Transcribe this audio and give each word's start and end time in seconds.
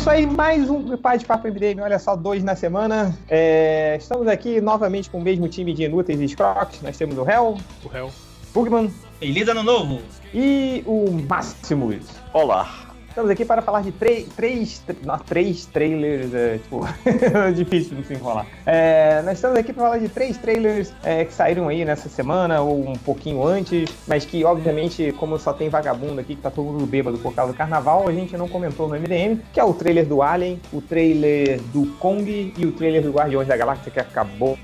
isso 0.00 0.08
aí, 0.08 0.24
mais 0.26 0.70
um 0.70 0.96
Pai 0.96 1.18
de 1.18 1.26
Papo 1.26 1.46
MDM, 1.46 1.78
olha 1.82 1.98
só, 1.98 2.16
dois 2.16 2.42
na 2.42 2.56
semana. 2.56 3.14
É, 3.28 3.96
estamos 3.98 4.26
aqui 4.28 4.58
novamente 4.58 5.10
com 5.10 5.18
o 5.18 5.20
mesmo 5.20 5.46
time 5.46 5.74
de 5.74 5.82
inúteis 5.82 6.18
e 6.22 6.24
escroques. 6.24 6.80
Nós 6.80 6.96
temos 6.96 7.18
o 7.18 7.28
Hell, 7.28 7.58
O 7.84 7.94
Hell. 7.94 8.10
Bugman 8.54 8.90
Feliz 9.18 9.46
ano 9.48 9.62
novo! 9.62 10.00
e 10.32 10.82
o 10.86 11.10
Máximos. 11.28 12.06
Olá. 12.32 12.89
Estamos 13.10 13.28
aqui 13.28 13.44
para 13.44 13.60
falar 13.60 13.82
de 13.82 13.90
três, 13.90 14.28
três, 14.36 14.80
não, 15.04 15.18
três 15.18 15.66
trailers, 15.66 16.32
é, 16.32 16.58
tipo, 16.58 16.86
difícil 17.56 17.96
de 17.96 18.06
se 18.06 18.14
enrolar. 18.14 18.46
É, 18.64 19.20
nós 19.22 19.34
estamos 19.34 19.58
aqui 19.58 19.72
para 19.72 19.82
falar 19.82 19.98
de 19.98 20.08
três 20.08 20.38
trailers 20.38 20.92
é, 21.02 21.24
que 21.24 21.34
saíram 21.34 21.68
aí 21.68 21.84
nessa 21.84 22.08
semana 22.08 22.60
ou 22.60 22.88
um 22.88 22.92
pouquinho 22.94 23.44
antes, 23.44 23.90
mas 24.06 24.24
que, 24.24 24.44
obviamente, 24.44 25.12
como 25.18 25.36
só 25.40 25.52
tem 25.52 25.68
vagabundo 25.68 26.20
aqui 26.20 26.36
que 26.36 26.40
tá 26.40 26.52
todo 26.52 26.66
mundo 26.66 26.86
bêbado 26.86 27.18
por 27.18 27.34
causa 27.34 27.52
do 27.52 27.56
carnaval, 27.58 28.08
a 28.08 28.12
gente 28.12 28.36
não 28.36 28.48
comentou 28.48 28.88
no 28.88 28.94
MDM, 28.94 29.40
que 29.52 29.58
é 29.58 29.64
o 29.64 29.74
trailer 29.74 30.06
do 30.06 30.22
Alien, 30.22 30.60
o 30.72 30.80
trailer 30.80 31.60
do 31.72 31.86
Kong 31.98 32.54
e 32.56 32.64
o 32.64 32.70
trailer 32.70 33.02
do 33.02 33.10
Guardiões 33.10 33.48
da 33.48 33.56
Galáxia 33.56 33.90
que 33.90 33.98
acabou 33.98 34.56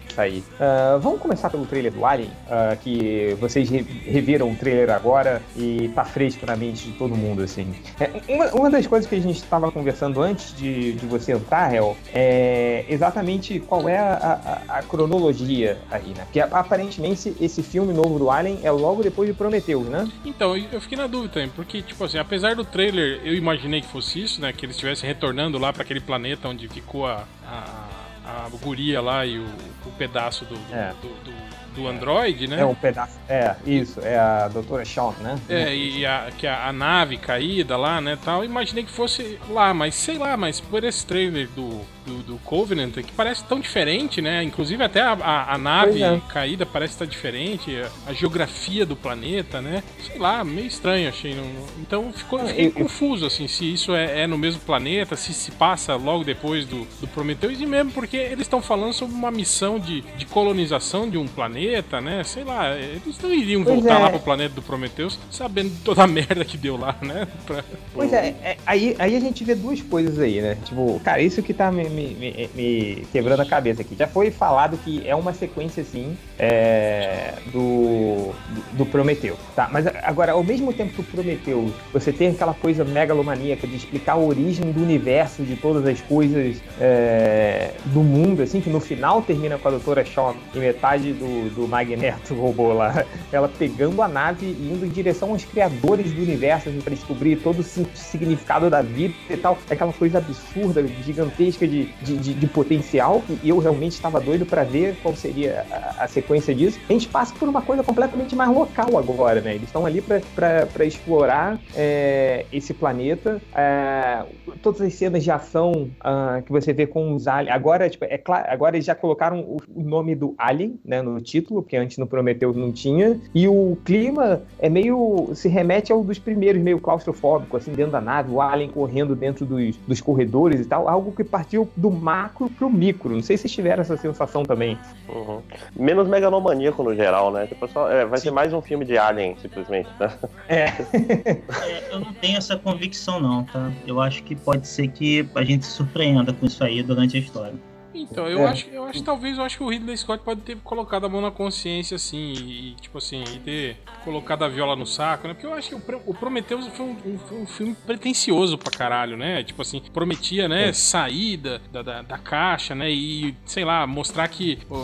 Ah, 0.61 0.99
vamos 1.01 1.21
começar 1.21 1.51
pelo 1.51 1.67
trailer 1.67 1.93
do 1.93 2.05
Alien, 2.05 2.31
ah, 2.51 2.77
que 2.81 3.37
vocês 3.41 3.69
re- 3.71 3.85
reviram 4.05 4.51
o 4.51 4.55
trailer 4.57 4.91
agora 4.91 5.43
e 5.57 5.91
tá 5.95 6.05
fresco 6.05 6.47
na 6.47 6.57
mente 6.57 6.87
de 6.87 6.93
todo 6.93 7.15
mundo, 7.17 7.43
assim. 7.43 7.75
É, 8.01 8.11
uma, 8.29 8.47
uma 8.55 8.71
das 8.71 8.87
coisas 8.87 9.09
que 9.09 9.15
a 9.15 9.21
gente 9.21 9.37
estava 9.37 9.71
conversando 9.71 10.21
antes 10.23 10.57
de, 10.57 10.93
de 10.95 11.07
você 11.07 11.33
entrar, 11.33 11.73
Hel, 11.75 11.97
é 12.15 12.85
exatamente 12.89 13.61
qual 13.61 13.89
é 13.89 13.99
a, 13.99 14.63
a- 14.69 14.79
a 14.79 14.83
cronologia 14.83 15.79
aí, 15.91 16.09
né? 16.17 16.25
Porque 16.25 16.41
aparentemente 16.41 17.35
esse 17.41 17.63
filme 17.63 17.93
novo 17.93 18.19
do 18.19 18.31
Alien 18.31 18.61
é 18.63 18.71
logo 18.71 19.03
depois 19.03 19.29
de 19.29 19.35
Prometheus, 19.35 19.87
né? 19.87 20.09
Então, 20.25 20.57
eu 20.57 20.81
fiquei 20.81 20.97
na 20.97 21.07
dúvida 21.07 21.27
porque, 21.55 21.83
tipo 21.83 22.03
assim, 22.05 22.19
apesar 22.19 22.55
do 22.55 22.65
trailer, 22.65 23.21
eu 23.25 23.35
imaginei 23.35 23.81
que 23.81 23.87
fosse 23.89 24.23
isso, 24.23 24.41
né? 24.41 24.53
Que 24.53 24.65
eles 24.65 24.77
estivessem 24.77 25.07
retornando 25.09 25.59
lá 25.59 25.73
pra 25.73 25.83
aquele 25.83 26.01
planeta 26.01 26.49
onde 26.49 26.69
ficou 26.69 27.07
a, 27.07 27.25
a, 27.47 28.06
a 28.27 28.49
guria 28.63 29.01
lá 29.01 29.25
e 29.25 29.39
o, 29.39 29.45
o 29.87 29.93
pedaço 29.93 30.45
do, 30.45 30.55
do, 30.57 30.75
É. 30.75 30.93
do, 31.01 31.09
do- 31.25 31.66
do 31.77 31.87
Android, 31.87 32.49
né? 32.49 32.61
É 32.61 32.65
um 32.65 32.75
pedaço. 32.75 33.19
É, 33.29 33.55
isso, 33.67 34.01
é 34.01 34.19
a 34.19 34.49
Doutora 34.49 34.85
Shawn, 34.85 35.13
né? 35.21 35.39
É, 35.49 35.75
e 35.75 36.05
a, 36.07 36.29
que 36.37 36.47
a, 36.47 36.67
a 36.69 36.73
nave 36.73 37.17
caída 37.19 37.77
lá, 37.77 38.01
né, 38.01 38.19
tal, 38.25 38.45
imaginei 38.45 38.83
que 38.85 38.91
fosse 38.91 39.39
lá, 39.51 39.73
mas 39.75 39.95
sei 39.95 40.17
lá, 40.19 40.37
mas 40.37 40.59
por 40.61 40.83
esse 40.83 41.05
trailer 41.07 41.49
do, 41.55 41.81
do, 42.05 42.23
do 42.23 42.39
Covenant, 42.39 42.93
que 42.95 43.13
parece 43.13 43.45
tão 43.45 43.61
diferente, 43.61 44.23
né, 44.23 44.43
inclusive 44.43 44.83
até 44.83 45.03
a, 45.03 45.13
a, 45.13 45.55
a 45.55 45.59
nave 45.59 46.03
é. 46.03 46.21
caída 46.29 46.65
parece 46.65 46.95
estar 46.95 47.05
diferente, 47.07 47.71
a, 48.07 48.13
geografia 48.13 48.87
do 48.87 48.97
planeta, 48.97 49.61
né, 49.61 49.83
sei 50.07 50.19
lá, 50.19 50.43
meio 50.43 50.67
estranho, 50.67 51.09
achei, 51.09 51.35
não- 51.35 51.67
então 51.81 52.13
ficou, 52.13 52.39
eu 52.41 52.47
fiquei 52.49 52.67
eu- 52.67 52.69
eu- 52.69 52.73
confuso, 52.73 53.27
assim, 53.27 53.47
se 53.47 53.71
isso 53.71 53.95
é, 53.95 54.23
é 54.23 54.27
no 54.27 54.39
mesmo 54.39 54.61
planeta, 54.61 55.17
se 55.17 55.35
se 55.35 55.51
passa 55.53 55.95
logo 55.97 56.25
depois 56.25 56.65
do, 56.65 56.87
do 57.01 57.07
Prometheus, 57.09 57.61
e 57.61 57.67
mesmo 57.67 57.93
porque 57.93 58.17
eles 58.17 58.41
estão 58.43 58.63
falando 58.63 58.93
sobre 58.93 59.15
uma 59.15 59.31
missão 59.31 59.79
de, 59.79 60.01
de 60.01 60.25
colonização 60.27 61.09
de 61.11 61.19
um 61.19 61.27
planeta, 61.27 61.66
né, 62.03 62.23
sei 62.25 62.45
lá, 62.45 62.75
eles 62.77 63.19
não 63.23 63.33
iriam 63.33 63.63
Pois 63.65 63.77
voltar 63.77 63.95
é. 63.95 64.03
lá 64.03 64.11
pro 64.11 64.21
planeta 64.21 64.55
do 64.55 64.63
Prometheus, 64.63 65.19
sabendo 65.31 65.73
toda 65.85 66.03
a 66.03 66.07
merda 66.09 66.45
que 66.45 66.57
deu 66.57 66.77
lá, 66.77 66.97
né? 67.03 67.27
Pra- 67.47 67.65
Pois 67.93 68.13
é, 68.13 68.35
é, 68.43 68.57
aí, 68.67 68.95
aí 68.99 69.17
a 69.17 69.21
gente 69.21 69.43
vê 69.45 69.55
duas 69.55 69.81
coisas 69.81 70.19
aí, 70.19 70.41
né? 70.43 70.57
Tipo, 70.65 71.01
cara, 71.03 71.21
isso 71.23 71.43
que 71.43 71.55
tá 71.55 71.73
me, 71.73 71.89
me- 71.89 72.15
me- 72.15 72.51
me 72.55 73.07
quebrando 73.13 73.41
a 73.41 73.47
cabeça 73.47 73.81
aqui. 73.83 73.97
Já 73.99 74.07
foi 74.07 74.31
falado 74.31 74.77
que 74.85 75.03
é 75.07 75.15
uma 75.17 75.33
sequência, 75.33 75.83
assim, 75.83 76.17
é, 76.39 77.35
do, 77.53 78.33
do 78.73 78.85
Prometeu, 78.87 79.37
tá? 79.55 79.69
Mas 79.73 79.87
agora, 80.03 80.33
ao 80.33 80.45
mesmo 80.45 80.73
tempo 80.73 80.93
que 80.93 81.01
o 81.01 81.05
Prometeu, 81.05 81.73
você 81.93 82.13
tem 82.13 82.29
aquela 82.29 82.53
coisa 82.55 82.85
megalomaníaca 82.85 83.67
de 83.67 83.77
explicar 83.77 84.13
a 84.13 84.19
origem 84.19 84.71
do 84.73 84.83
universo, 84.83 85.43
de 85.43 85.57
todas 85.57 85.87
as 85.87 86.01
coisas 86.03 86.57
é, 86.81 87.71
do 87.87 88.01
mundo, 88.01 88.43
assim, 88.43 88.61
que 88.61 88.69
no 88.71 88.81
final 88.81 89.23
termina 89.23 89.57
com 89.59 89.69
a 89.69 89.71
Doutora 89.71 90.05
Shawn 90.05 90.35
e 90.55 90.59
metade 90.59 91.13
do, 91.15 91.49
do 91.57 91.67
Magneto 91.67 92.35
robô 92.35 92.73
lá, 92.73 93.05
ela 93.33 93.49
pegando 93.49 94.01
a 94.03 94.09
nave 94.09 94.47
e 94.47 94.73
indo 94.73 94.85
em 94.85 94.89
direção 94.91 95.31
aos 95.31 95.45
criadores 95.45 96.13
do 96.13 96.23
universo 96.23 96.69
assim, 96.69 96.81
para 96.81 96.95
descobrir 96.95 97.37
todo 97.37 97.61
o 97.61 97.63
si- 97.63 97.87
significado 97.95 98.69
da 98.71 98.83
vida 98.83 99.15
e 99.31 99.37
tal. 99.37 99.57
Aquela 99.71 99.93
coisa 99.93 100.19
absurda, 100.19 100.87
gigantesca 101.03 101.67
de, 101.67 101.87
de, 102.03 102.17
de- 102.19 102.35
de 102.35 102.47
potencial. 102.47 103.23
E 103.43 103.49
eu 103.49 103.59
realmente 103.59 103.93
estava 103.93 104.21
doido 104.21 104.45
para 104.45 104.63
ver 104.65 104.97
qual 105.03 105.15
seria 105.17 105.65
a, 105.71 106.05
a 106.05 106.09
sequência 106.09 106.55
disso. 106.55 106.79
A 106.89 106.93
gente 106.93 107.09
passa 107.09 107.35
por 107.35 107.49
uma 107.49 107.63
coisa 107.63 107.83
completamente 107.83 108.37
mais 108.37 108.51
local 108.51 108.99
agora, 108.99 109.41
né? 109.41 109.55
Eles 109.55 109.69
estão 109.69 109.87
ali 109.87 110.03
para 110.03 110.85
explorar 110.85 111.59
é, 111.75 112.45
esse 112.53 112.75
planeta. 112.75 113.41
É, 113.55 114.25
todas 114.61 114.81
as 114.81 114.95
cenas 114.95 115.25
de 115.25 115.31
ação 115.31 115.91
ah, 116.01 116.43
que 116.45 116.53
você 116.53 116.73
vê 116.73 116.87
com 116.87 117.15
os 117.15 117.27
aliens. 117.27 117.55
Agora, 117.55 117.89
tipo, 117.89 118.05
é 118.05 118.19
claro, 118.19 118.47
agora 118.49 118.77
eles 118.77 118.85
já 118.87 118.95
colocaram 118.95 119.41
o, 119.41 119.57
o 119.75 119.83
nome 119.83 120.15
do 120.15 120.35
Alien 120.37 120.79
né, 120.85 121.01
no 121.03 121.21
título, 121.21 121.36
porque 121.41 121.77
antes 121.77 121.99
no 121.99 122.07
Prometheus 122.07 122.57
não 122.57 122.73
tinha. 122.73 123.19
E 123.35 123.47
o 123.49 123.77
clima 123.85 124.43
é 124.59 124.69
meio. 124.69 125.31
se 125.35 125.49
remete 125.49 125.93
ao 125.93 126.03
dos 126.03 126.19
primeiros, 126.19 126.61
meio 126.63 126.79
claustrofóbico, 126.81 127.57
assim, 127.57 127.73
dentro 127.73 127.93
da 127.93 128.01
nave, 128.01 128.31
o 128.33 128.41
Alien 128.41 128.71
correndo 128.71 129.15
dentro 129.15 129.45
dos, 129.45 129.77
dos 129.79 130.01
corredores 130.01 130.61
e 130.61 130.65
tal. 130.65 130.89
Algo 130.89 131.13
que 131.13 131.25
partiu 131.25 131.69
do 131.77 131.91
macro 131.91 132.49
pro 132.51 132.71
micro. 132.71 133.15
Não 133.15 133.23
sei 133.23 133.37
se 133.37 133.43
vocês 133.43 133.53
tiveram 133.53 133.81
essa 133.83 133.97
sensação 133.97 134.43
também. 134.43 134.79
Uhum. 135.09 135.41
Menos 135.75 136.09
megalomaníaco 136.09 136.83
no 136.83 136.95
geral, 136.95 137.33
né? 137.33 137.47
Tipo, 137.47 137.69
só- 137.69 137.91
é, 137.91 138.05
vai 138.05 138.19
Sim. 138.19 138.25
ser 138.25 138.31
mais 138.31 138.53
um 138.53 138.61
filme 138.61 138.85
de 138.85 138.97
Alien, 138.99 139.37
simplesmente. 139.41 139.89
Né? 139.99 140.13
É. 140.49 140.67
É, 141.67 141.93
eu 141.93 142.01
não 142.01 142.13
tenho 142.13 142.37
essa 142.39 142.57
convicção, 142.57 143.21
não, 143.21 143.45
tá? 143.45 143.71
Eu 143.87 144.01
acho 144.01 144.23
que 144.23 144.35
pode 144.35 144.67
ser 144.69 144.89
que 144.89 145.27
a 145.35 145.43
gente 145.43 145.65
se 145.65 145.73
surpreenda 145.73 146.33
com 146.33 146.47
isso 146.47 146.63
aí 146.63 146.83
durante 146.83 147.17
a 147.17 147.21
história. 147.21 147.55
Então, 148.03 148.29
eu 148.29 148.41
É. 148.41 148.51
acho, 148.51 148.69
eu 148.71 148.85
acho 148.85 149.03
talvez 149.03 149.39
eu 149.39 149.45
acho 149.45 149.57
que 149.59 149.63
o 149.63 149.69
Ridley 149.69 149.97
Scott 149.97 150.23
pode 150.25 150.41
ter 150.43 150.57
colocado 150.65 151.07
a 151.07 151.09
mão 151.09 151.21
na 151.21 151.31
consciência, 151.31 151.95
assim, 151.97 152.33
e, 152.33 152.77
tipo 152.81 152.99
assim, 152.99 153.23
e 153.35 153.39
ter 153.39 153.77
colocado 154.05 154.45
a 154.45 154.49
viola 154.49 154.77
no 154.77 154.87
saco, 154.87 155.27
né? 155.29 155.35
Porque 155.35 155.47
eu 155.47 155.55
acho 155.55 155.69
que 155.69 155.75
o, 155.75 156.03
o 156.07 156.15
Prometheus 156.15 156.67
foi 156.69 156.87
um, 156.87 156.97
um- 157.05 157.19
foi 157.19 157.39
um 157.39 157.47
filme 157.47 157.75
pretencioso 157.87 158.57
pra 158.59 158.71
caralho, 158.71 159.17
né? 159.17 159.43
Tipo 159.43 159.63
assim, 159.63 159.81
prometia, 159.93 160.49
né, 160.49 160.73
sair 160.73 161.37
da, 161.37 161.61
da, 161.73 161.83
da- 161.83 162.03
da 162.03 162.19
caixa, 162.19 162.75
né? 162.75 162.91
E, 162.91 163.35
sei 163.45 163.65
lá, 163.65 163.87
mostrar 163.87 164.29
que 164.29 164.59
o, 164.71 164.75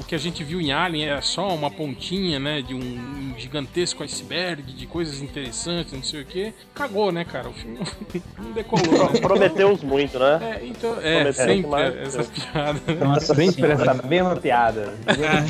o, 0.00 0.04
que 0.06 0.14
a 0.14 0.18
gente 0.18 0.42
viu 0.42 0.60
em 0.60 0.72
Alien 0.72 1.06
era 1.08 1.22
só 1.22 1.54
uma 1.54 1.70
pontinha, 1.70 2.38
né? 2.38 2.62
De 2.62 2.74
um, 2.74 2.78
um 2.78 3.34
gigantesco 3.38 4.02
iceberg, 4.02 4.62
de 4.72 4.86
coisas 4.86 5.20
interessantes, 5.22 5.92
não 5.92 6.02
sei 6.02 6.22
o 6.22 6.24
quê. 6.24 6.52
Cagou, 6.74 7.12
né, 7.12 7.24
cara? 7.24 7.48
O 7.48 7.52
filme 7.52 7.78
não, 8.38 8.52
decolou, 8.52 9.12
né? 9.12 9.20
Prometeus 9.20 9.82
muito, 9.82 10.18
né? 10.18 10.58
É, 10.60 10.66
então, 10.66 10.94
é, 11.00 11.12
Prometeu 11.22 11.32
sempre 11.34 11.62
demais. 11.62 11.96
essas 11.96 12.28
Nossa 13.04 13.34
Sempre 13.34 13.52
senhora. 13.54 13.72
essa 13.74 13.94
mesma 14.06 14.36
piada. 14.36 14.94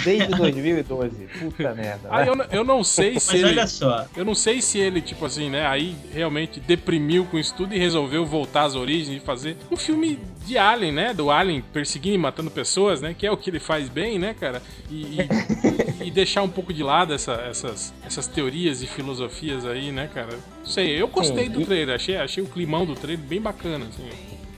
Desde 0.04 0.28
2012. 0.34 1.10
Puta 1.40 1.74
merda. 1.74 2.08
Aí 2.10 2.26
eu, 2.28 2.34
não- 2.36 2.44
eu 2.50 2.64
não 2.64 2.82
sei 2.84 3.18
se 3.20 3.32
Mas 3.32 3.40
ele. 3.42 3.50
olha 3.50 3.66
só, 3.66 4.06
Eu 4.16 4.24
não 4.24 4.34
sei 4.34 4.60
se 4.62 4.78
ele, 4.78 5.00
tipo 5.00 5.24
assim, 5.24 5.50
né, 5.50 5.66
aí 5.66 5.96
realmente 6.12 6.60
deprimiu 6.60 7.24
com 7.24 7.38
isso 7.38 7.54
tudo 7.54 7.74
e 7.74 7.78
resolveu 7.78 8.24
voltar 8.26 8.64
às 8.64 8.74
origens 8.74 9.16
e 9.16 9.24
fazer 9.24 9.56
um 9.70 9.76
filme 9.76 10.18
de 10.46 10.58
Alien, 10.58 10.92
né? 10.92 11.14
Do 11.14 11.30
Alien 11.30 11.62
perseguindo 11.72 12.14
e 12.16 12.18
matando 12.18 12.50
pessoas, 12.50 13.00
né? 13.00 13.14
Que 13.16 13.26
é 13.26 13.30
o 13.30 13.36
que 13.36 13.48
ele 13.50 13.60
faz 13.60 13.88
bem, 13.88 14.18
né, 14.18 14.34
cara? 14.38 14.60
E, 14.90 15.18
e- 15.20 16.06
e 16.06 16.10
deixar 16.10 16.42
um 16.42 16.48
pouco 16.48 16.72
de 16.72 16.82
lado 16.82 17.12
essa- 17.14 17.40
essas, 17.48 17.94
essas 18.04 18.26
teorias 18.26 18.82
e 18.82 18.86
filosofias 18.86 19.64
aí, 19.64 19.92
né, 19.92 20.08
cara? 20.12 20.32
Não 20.58 20.66
sei, 20.66 21.00
eu 21.00 21.06
gostei 21.08 21.44
Sim, 21.46 21.50
do 21.52 21.60
e- 21.60 21.64
trailer, 21.64 21.94
achei, 21.94 22.16
achei 22.16 22.42
o 22.42 22.46
climão 22.46 22.84
do 22.84 22.94
trailer 22.94 23.24
bem 23.24 23.40
bacana, 23.40 23.86
assim. 23.88 24.08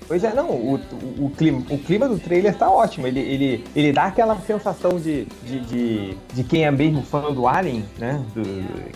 Pois 0.06 0.22
é, 0.22 0.34
não, 0.34 0.50
o, 0.50 0.74
o, 0.74 1.24
o 1.26 1.30
clima, 1.30 1.62
o 1.70 1.78
clima 1.78 2.08
do 2.08 2.18
trailer 2.18 2.54
tá 2.56 2.70
ótimo. 2.70 3.06
Ele, 3.06 3.20
ele, 3.20 3.64
ele 3.74 3.92
dá 3.92 4.04
aquela 4.04 4.38
sensação 4.40 4.98
de, 5.00 5.26
de, 5.42 5.60
de, 5.60 6.14
de 6.32 6.44
quem 6.44 6.64
é 6.64 6.70
mesmo 6.70 7.02
fã 7.02 7.32
do 7.32 7.46
Alien, 7.46 7.84
né? 7.98 8.22
Do, 8.34 8.42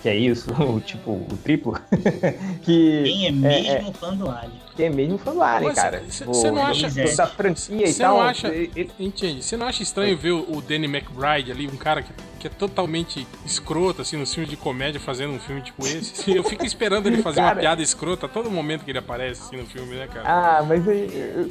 que 0.03 0.09
é 0.09 0.17
isso, 0.17 0.51
o 0.63 0.81
tipo, 0.81 1.11
o 1.13 1.39
triplo. 1.43 1.79
que, 2.63 3.03
quem 3.05 3.27
é 3.27 3.31
mesmo 3.33 3.93
fã 3.93 4.15
do 4.15 4.29
Alien? 4.31 4.69
que 4.77 4.83
é 4.85 4.91
mesmo 4.91 5.19
fã 5.19 5.33
do 5.33 5.43
Alien, 5.43 5.69
Mas 5.71 5.75
cara. 5.75 6.03
cê- 6.09 6.25
Tipo, 6.25 6.51
não 6.53 6.65
acha- 6.65 6.89
do- 6.89 7.17
da 7.17 7.27
franquia 7.27 7.85
e 7.89 7.93
Cê 7.93 8.03
tal. 8.05 8.15
não 8.19 8.23
acha- 8.23 8.49
ele- 8.49 8.71
ele- 8.77 8.91
Entende? 9.01 9.43
Você 9.43 9.57
não 9.57 9.67
acha 9.67 9.83
estranho 9.83 10.17
ver 10.17 10.31
o 10.33 10.49
o 10.49 10.63
Danny 10.63 10.87
McBride 10.87 11.51
ali, 11.51 11.67
um 11.67 11.77
cara 11.77 12.01
que, 12.03 12.13
que 12.39 12.47
é 12.47 12.51
totalmente 12.51 13.27
escroto, 13.45 14.03
assim, 14.03 14.17
nos 14.17 14.33
filmes 14.33 14.51
de 14.51 14.57
comédia, 14.57 15.01
fazendo 15.01 15.33
um 15.33 15.39
filme 15.39 15.61
tipo 15.63 15.87
esse? 15.87 16.31
Eu 16.35 16.45
fico 16.45 16.65
esperando 16.65 17.07
ele 17.07 17.23
fazer 17.23 17.41
uma 17.41 17.49
Cara. 17.49 17.61
piada 17.61 17.83
escrota 17.83 18.27
a 18.27 18.29
todo 18.29 18.51
momento 18.51 18.85
que 18.85 18.91
ele 18.91 18.99
aparece, 18.99 19.43
assim, 19.43 19.57
no 19.57 19.67
filme, 19.67 19.95
né, 19.97 20.07
cara? 20.13 20.25
Ah, 20.29 20.63
mas 20.63 20.87
aí, 20.89 21.09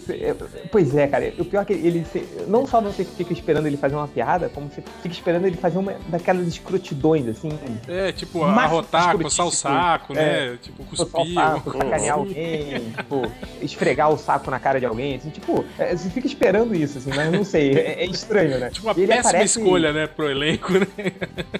eu- 0.08 0.16
eu- 0.16 0.38
pois 0.72 0.96
é, 0.96 1.08
cara. 1.08 1.34
O 1.38 1.46
pior 1.46 1.62
é 1.62 1.66
que 1.66 1.74
ele 1.74 2.06
não 2.48 2.66
só 2.66 2.80
você 2.82 3.04
fica 3.04 3.34
esperando 3.34 3.68
ele 3.68 3.78
fazer 3.78 3.96
uma 3.96 4.08
piada, 4.08 4.50
como 4.50 4.70
você 4.70 4.82
fica 5.02 5.14
esperando 5.14 5.46
ele 5.46 5.58
fazer 5.58 5.78
uma 5.78 5.94
daquelas 6.08 6.48
escrotidões, 6.48 7.28
assim, 7.28 7.50
É, 7.88 8.12
tipo, 8.12 8.44
arrotar, 8.44 9.18
coçar 9.18 9.46
o 9.46 9.52
saco, 9.52 10.14
é. 10.14 10.52
né? 10.52 10.58
Tipo, 10.62 10.84
Botar 10.84 11.04
o 11.04 11.10
cuspir. 11.10 11.34
saco, 11.34 11.70
alguma 11.70 11.86
sacanear 11.86 12.16
alguém, 12.18 12.92
tipo, 12.98 13.32
esfregar 13.62 14.10
o 14.12 14.18
saco 14.18 14.50
na 14.52 14.60
cara 14.60 14.80
de 14.80 14.86
alguém, 14.86 15.16
assim, 15.16 15.30
tipo, 15.30 15.66
é, 15.78 15.96
você 15.96 16.10
fica 16.10 16.28
esperando 16.28 16.74
isso, 16.76 16.98
assim, 17.00 17.12
mas 17.16 17.32
não 17.32 17.44
sei, 17.44 17.74
é, 17.74 18.04
é 18.04 18.06
estranho, 18.06 18.60
né? 18.60 18.70
Tipo, 18.70 18.88
uma 18.88 18.94
ele 18.98 19.08
péssima 19.08 19.30
aparece- 19.30 19.60
escolha, 19.60 19.92
né, 19.94 20.08
pro 20.08 20.30
elenco, 20.30 20.74
né? 20.80 20.88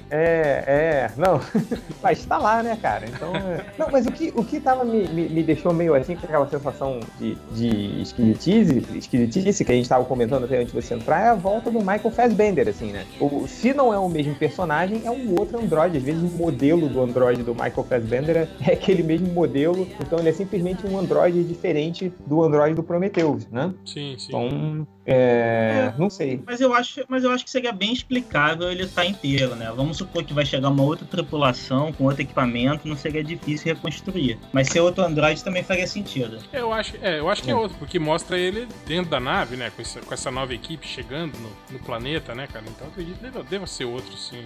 É, 0.10 0.64
é, 0.68 1.12
não. 1.18 1.40
Mas 2.02 2.26
tá 2.26 2.38
lá, 2.38 2.64
né, 2.64 2.78
cara? 2.82 3.06
Então. 3.08 3.36
é- 3.36 3.66
Não, 3.78 3.90
mas 3.92 4.06
o 4.06 4.12
que, 4.12 4.32
o 4.36 4.44
que 4.44 4.60
tava 4.60 4.84
me, 4.86 5.08
me, 5.08 5.28
me 5.30 5.44
deixou 5.44 5.74
meio 5.74 5.94
assim, 5.94 6.16
com 6.16 6.26
aquela 6.26 6.48
sensação 6.48 7.00
de, 7.20 7.36
de 7.52 8.02
esquisitice, 8.02 8.84
esquisitice 8.96 9.66
que 9.66 9.72
a 9.72 9.76
gente 9.76 9.90
tava 9.90 10.06
comentando 10.06 10.46
até 10.46 10.58
antes 10.58 10.74
de 10.74 10.82
você 10.82 10.94
entrar, 10.94 11.22
é 11.26 11.30
a 11.30 11.36
volta 11.36 11.70
do 11.70 11.80
Michael 11.80 12.12
Fassbender, 12.12 12.68
assim, 12.68 12.92
né? 12.92 13.06
O, 13.20 13.48
se 13.48 13.74
não 13.74 13.94
é 13.94 13.98
o 14.00 14.08
mesmo 14.08 14.36
personagem, 14.36 15.02
é 15.06 15.12
um 15.12 15.36
outro 15.38 15.60
androide. 15.60 15.98
Às 15.98 16.04
vezes 16.04 16.22
o 16.22 16.38
modelo 16.38 16.88
do 16.88 17.02
androide 17.02 17.44
do 17.44 17.54
Michael 17.54 17.84
Fassbender 17.84 18.48
é 18.66 18.74
aquele 18.74 19.04
mesmo 19.04 19.28
modelo, 19.28 19.88
então 20.00 20.20
ele 20.20 20.30
é 20.30 20.34
simplesmente 20.34 20.86
um 20.88 20.98
androide 20.98 21.44
diferente 21.44 22.14
do 22.26 22.44
androide 22.44 22.76
do 22.76 22.84
Prometheus, 22.84 23.48
né? 23.50 23.74
Sim, 23.86 24.16
sim. 24.18 24.26
Então, 24.30 24.88
é, 25.10 25.94
não 25.98 26.10
sei. 26.10 26.42
Mas 26.46 26.60
eu 26.60 26.74
acho, 26.74 27.02
mas 27.08 27.24
eu 27.24 27.32
acho 27.32 27.46
que 27.46 27.50
seria 27.50 27.72
bem 27.72 27.94
explicável 27.94 28.70
ele 28.70 28.84
estar 28.84 29.06
inteiro, 29.06 29.56
né? 29.56 29.72
Vamos 29.74 29.96
supor 29.96 30.22
que 30.22 30.34
vai 30.34 30.46
chegar 30.46 30.68
uma 30.68 30.84
outra 30.84 31.08
tripulação 31.08 31.94
com 31.94 32.04
outro 32.04 32.24
equipamento, 32.24 32.86
não 32.86 32.98
seria 32.98 33.24
difícil 33.24 33.74
reconstruir. 33.74 34.38
Mas 34.52 34.68
ser 34.68 34.82
outro 34.82 35.06
Android 35.06 35.42
também 35.42 35.64
faria 35.64 35.88
sentido. 35.88 36.40
Eu 36.52 36.74
acho, 36.74 36.96
é, 37.02 37.20
eu 37.20 37.30
acho 37.30 37.42
que 37.42 37.50
é 37.50 37.56
outro, 37.56 37.78
porque 37.78 37.98
mostra 37.98 38.38
ele 38.38 38.68
dentro 38.86 39.10
da 39.10 39.20
nave, 39.20 39.56
né? 39.56 39.72
Com 39.74 39.82
essa, 39.82 40.02
com 40.02 40.14
essa 40.14 40.30
nova 40.30 40.54
equipe 40.54 40.86
chegando 40.86 41.38
no, 41.38 41.50
no 41.72 41.80
planeta, 41.80 42.36
né, 42.36 42.46
cara? 42.46 42.66
Então 42.68 42.88
eu 42.88 42.92
acredito 42.92 43.16
que 43.16 43.24
deva, 43.24 43.44
deva 43.44 43.66
ser 43.66 43.86
outro, 43.86 44.12
sim. 44.18 44.46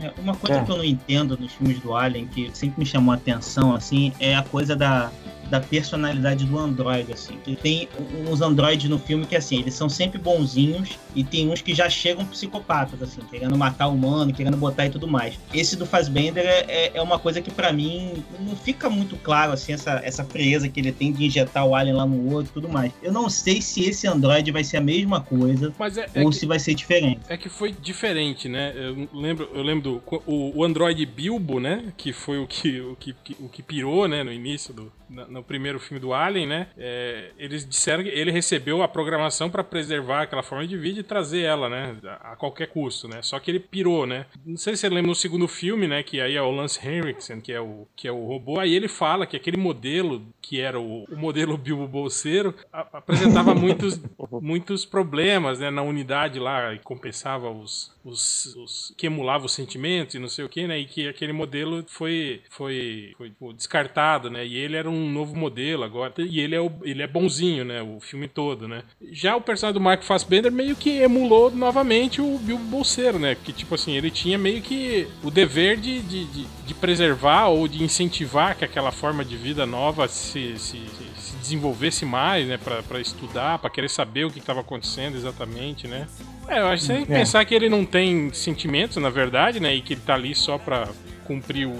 É, 0.00 0.12
Uma 0.20 0.34
coisa 0.34 0.58
É. 0.60 0.64
que 0.64 0.70
eu 0.70 0.76
não 0.76 0.84
entendo 0.84 1.36
nos 1.38 1.52
filmes 1.52 1.78
do 1.80 1.94
Alien, 1.94 2.26
que 2.26 2.50
sempre 2.54 2.80
me 2.80 2.86
chamou 2.86 3.12
a 3.12 3.16
atenção, 3.16 3.74
assim, 3.74 4.12
é 4.18 4.34
a 4.34 4.42
coisa 4.42 4.74
da, 4.76 5.10
da 5.50 5.60
personalidade 5.60 6.44
do 6.44 6.56
androide, 6.58 7.12
assim. 7.12 7.36
Que 7.44 7.56
tem 7.56 7.88
uns 8.28 8.40
androides 8.40 8.88
no 8.88 8.98
filme 8.98 9.26
que, 9.26 9.34
assim, 9.34 9.58
eles 9.60 9.74
são 9.74 9.88
sempre 9.88 10.18
bonzinhos 10.18 10.98
e 11.14 11.24
tem 11.24 11.48
uns 11.50 11.60
que 11.60 11.74
já 11.74 11.90
chegam 11.90 12.24
psicopatas, 12.24 13.02
assim, 13.02 13.20
querendo 13.28 13.56
matar 13.58 13.88
o 13.88 13.94
humano, 13.94 14.32
querendo 14.32 14.56
botar 14.56 14.86
e 14.86 14.90
tudo 14.90 15.08
mais. 15.08 15.38
Esse 15.52 15.74
do 15.76 15.84
Fassbender 15.84 16.44
é, 16.46 16.64
é- 16.68 16.90
é 16.94 17.02
uma 17.02 17.18
coisa 17.18 17.40
que, 17.40 17.50
pra 17.50 17.72
mim, 17.72 18.22
não 18.38 18.54
fica 18.54 18.88
muito 18.88 19.16
claro, 19.16 19.52
assim, 19.52 19.72
essa, 19.72 20.00
essa 20.04 20.24
frieza 20.24 20.68
que 20.68 20.78
ele 20.78 20.92
tem 20.92 21.12
de 21.12 21.24
injetar 21.26 21.66
o 21.66 21.74
Alien 21.74 21.96
lá 21.96 22.06
no 22.06 22.32
outro 22.32 22.50
e 22.52 22.54
tudo 22.54 22.68
mais. 22.68 22.92
Eu 23.02 23.12
não 23.12 23.28
sei 23.28 23.60
se 23.60 23.82
esse 23.84 24.06
androide 24.06 24.50
vai 24.52 24.62
ser 24.62 24.76
a 24.76 24.80
mesma 24.80 25.20
coisa 25.20 25.72
Mas 25.78 25.98
é, 25.98 26.08
é 26.14 26.22
ou 26.22 26.30
que, 26.30 26.36
se 26.36 26.46
vai 26.46 26.58
ser 26.60 26.74
diferente. 26.74 27.20
é 27.28 27.36
que 27.36 27.48
foi 27.48 27.72
diferente, 27.72 28.48
né? 28.48 28.72
Eu 28.76 29.08
lembro, 29.12 29.48
eu 29.52 29.62
lembro 29.62 29.82
do 29.82 29.89
o, 30.26 30.58
o 30.58 30.64
Android 30.64 31.04
Bilbo, 31.06 31.60
né? 31.60 31.92
Que 31.96 32.12
foi 32.12 32.38
o 32.38 32.46
que, 32.46 32.80
o 32.80 32.96
que, 32.96 33.14
o 33.40 33.48
que 33.48 33.62
pirou, 33.62 34.06
né? 34.06 34.22
No 34.22 34.32
início 34.32 34.72
do 34.72 34.92
no 35.10 35.42
primeiro 35.42 35.80
filme 35.80 36.00
do 36.00 36.14
Alien, 36.14 36.46
né? 36.46 36.68
É, 36.78 37.30
eles 37.38 37.66
disseram 37.68 38.02
que 38.04 38.08
ele 38.08 38.30
recebeu 38.30 38.82
a 38.82 38.88
programação 38.88 39.50
para 39.50 39.64
preservar 39.64 40.22
aquela 40.22 40.42
forma 40.42 40.66
de 40.66 40.76
vida 40.76 41.00
e 41.00 41.02
trazer 41.02 41.42
ela, 41.42 41.68
né? 41.68 41.96
A, 42.20 42.36
qualquer 42.36 42.68
custo, 42.68 43.08
né? 43.08 43.20
Só 43.22 43.38
que 43.40 43.50
ele 43.50 43.60
pirou, 43.60 44.06
né? 44.06 44.26
Não 44.46 44.56
sei 44.56 44.74
se 44.76 44.82
você 44.82 44.88
lembra 44.88 45.08
no 45.08 45.14
segundo 45.14 45.48
filme, 45.48 45.86
né? 45.88 46.02
Que 46.02 46.20
aí 46.20 46.36
é 46.36 46.42
o 46.42 46.50
Lance 46.50 46.86
Henriksen, 46.86 47.40
que 47.40 47.52
é 47.52 47.60
o 47.60 47.86
que 47.96 48.06
é 48.06 48.12
o 48.12 48.24
robô. 48.24 48.60
Aí 48.60 48.74
ele 48.74 48.88
fala 48.88 49.26
que 49.26 49.36
aquele 49.36 49.56
modelo 49.56 50.22
que 50.40 50.60
era 50.60 50.78
o, 50.80 51.04
o 51.04 51.16
modelo 51.16 51.56
Bilbo 51.58 51.86
Bolseiro 51.88 52.54
a- 52.72 52.86
apresentava 52.92 53.54
muitos 53.54 54.00
muitos 54.40 54.84
problemas, 54.84 55.58
né? 55.58 55.70
Na 55.70 55.82
unidade 55.82 56.38
lá 56.38 56.72
e 56.72 56.78
compensava 56.78 57.50
os, 57.50 57.92
os, 58.04 58.54
os 58.56 58.94
que 58.96 59.06
emulava 59.06 59.46
os 59.46 59.52
sentimentos 59.52 60.14
e 60.14 60.18
não 60.18 60.28
sei 60.28 60.44
o 60.44 60.48
que, 60.48 60.66
né? 60.66 60.78
E 60.78 60.86
que 60.86 61.08
aquele 61.08 61.32
modelo 61.32 61.84
foi 61.88 62.42
foi, 62.48 63.12
foi 63.16 63.28
tipo, 63.30 63.52
descartado, 63.52 64.30
né? 64.30 64.46
E 64.46 64.56
ele 64.56 64.76
era 64.76 64.88
um 64.88 64.99
novo 65.08 65.36
modelo 65.36 65.84
agora. 65.84 66.12
E 66.18 66.40
ele 66.40 66.54
é 66.54 66.60
o, 66.60 66.70
ele 66.82 67.02
é 67.02 67.06
bonzinho, 67.06 67.64
né? 67.64 67.80
O 67.82 68.00
filme 68.00 68.26
todo, 68.28 68.66
né? 68.66 68.82
Já 69.12 69.36
o 69.36 69.40
personagem 69.40 69.74
do 69.80 69.80
Mark 69.84 70.02
Fassbender 70.02 70.50
meio 70.50 70.74
que 70.76 70.90
emulou 70.98 71.50
novamente 71.50 72.20
o 72.20 72.38
Bilbo 72.38 72.64
Bolseiro, 72.64 73.18
né? 73.18 73.36
Que 73.42 73.52
tipo 73.52 73.74
assim, 73.74 73.92
ele 73.96 74.10
tinha 74.10 74.36
meio 74.36 74.60
que 74.62 75.06
o 75.22 75.30
dever 75.30 75.76
de, 75.76 76.00
de, 76.02 76.24
de, 76.26 76.46
de 76.66 76.74
preservar 76.74 77.48
ou 77.48 77.66
de 77.68 77.82
incentivar 77.82 78.56
que 78.56 78.64
aquela 78.64 78.90
forma 78.92 79.24
de 79.24 79.36
vida 79.36 79.64
nova 79.66 80.08
se, 80.08 80.58
se, 80.58 80.78
se 81.16 81.36
desenvolvesse 81.36 82.04
mais, 82.04 82.46
né? 82.46 82.58
Pra 82.58 83.00
estudar, 83.00 83.58
pra 83.58 83.70
querer 83.70 83.88
saber 83.88 84.24
o 84.26 84.30
que 84.30 84.38
estava 84.38 84.60
acontecendo 84.60 85.16
exatamente, 85.16 85.86
né? 85.86 86.06
É, 86.48 86.58
eu 86.60 86.66
acho 86.66 86.86
que 86.86 86.92
É. 86.92 87.04
pensar 87.04 87.44
que 87.44 87.54
ele 87.54 87.68
não 87.68 87.84
tem 87.84 88.32
sentimentos, 88.32 88.96
na 88.96 89.08
verdade, 89.10 89.60
né? 89.60 89.74
E 89.74 89.80
que 89.80 89.92
ele 89.94 90.00
tá 90.00 90.14
ali 90.14 90.34
só 90.34 90.58
pra 90.58 90.88
cumprir 91.24 91.66
o- 91.66 91.76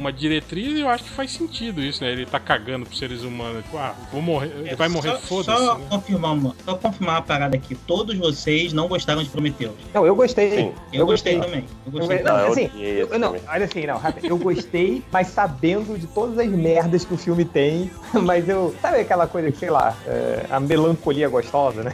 uma 0.00 0.12
diretriz, 0.12 0.78
eu 0.78 0.88
acho 0.88 1.04
que 1.04 1.10
faz 1.10 1.30
sentido 1.30 1.82
isso, 1.82 2.02
né? 2.02 2.10
Ele 2.10 2.24
tá 2.26 2.40
cagando 2.40 2.86
pros 2.86 2.98
seres 2.98 3.22
humanos. 3.22 3.62
Tipo, 3.64 3.76
ah, 3.76 3.94
vou 4.10 4.22
morrer, 4.22 4.50
ele 4.64 4.74
vai 4.74 4.88
morrer, 4.88 5.10
É, 5.10 5.12
só, 5.12 5.18
foda-se. 5.18 5.64
Só 5.64 5.78
né? 5.78 5.84
confirmar, 5.90 6.32
uma, 6.32 6.56
só 6.64 6.74
confirmar 6.74 7.16
uma 7.16 7.22
parada 7.22 7.54
aqui. 7.56 7.74
Todos 7.74 8.16
vocês 8.16 8.72
não 8.72 8.88
gostaram 8.88 9.22
de 9.22 9.28
Prometheus. 9.28 9.74
Não, 9.94 10.06
eu 10.06 10.16
gostei. 10.16 10.50
Sim. 10.50 10.72
Eu, 10.92 11.04
gostei, 11.06 11.38
também. 11.38 11.64
Eu 11.86 11.92
Eu 11.92 11.92
gostei. 11.92 12.18
go- 12.18 12.24
Não, 12.24 12.32
Não, 12.36 12.40
eu 12.46 12.52
assim, 12.52 12.64
esse 12.64 13.12
eu, 13.12 13.18
não, 13.18 13.36
olha 13.48 13.64
assim, 13.64 13.86
não, 13.86 13.98
rápido. 13.98 14.26
Eu 14.26 14.38
gostei, 14.38 15.02
mas 15.12 15.26
sabendo 15.28 15.98
de 15.98 16.06
todas 16.06 16.38
as 16.38 16.48
merdas 16.48 17.04
que 17.04 17.12
o 17.14 17.16
filme 17.18 17.44
tem. 17.44 17.90
Mas 18.24 18.48
eu. 18.48 18.74
Sabe 18.82 19.00
aquela 19.00 19.26
coisa 19.26 19.52
que, 19.52 19.58
sei 19.58 19.70
lá, 19.70 19.94
é, 20.06 20.44
a 20.50 20.58
melancolia 20.58 21.28
gostosa, 21.28 21.82
né? 21.84 21.92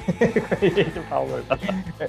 A 0.50 0.64
gente 0.64 1.00
fala. 1.08 1.42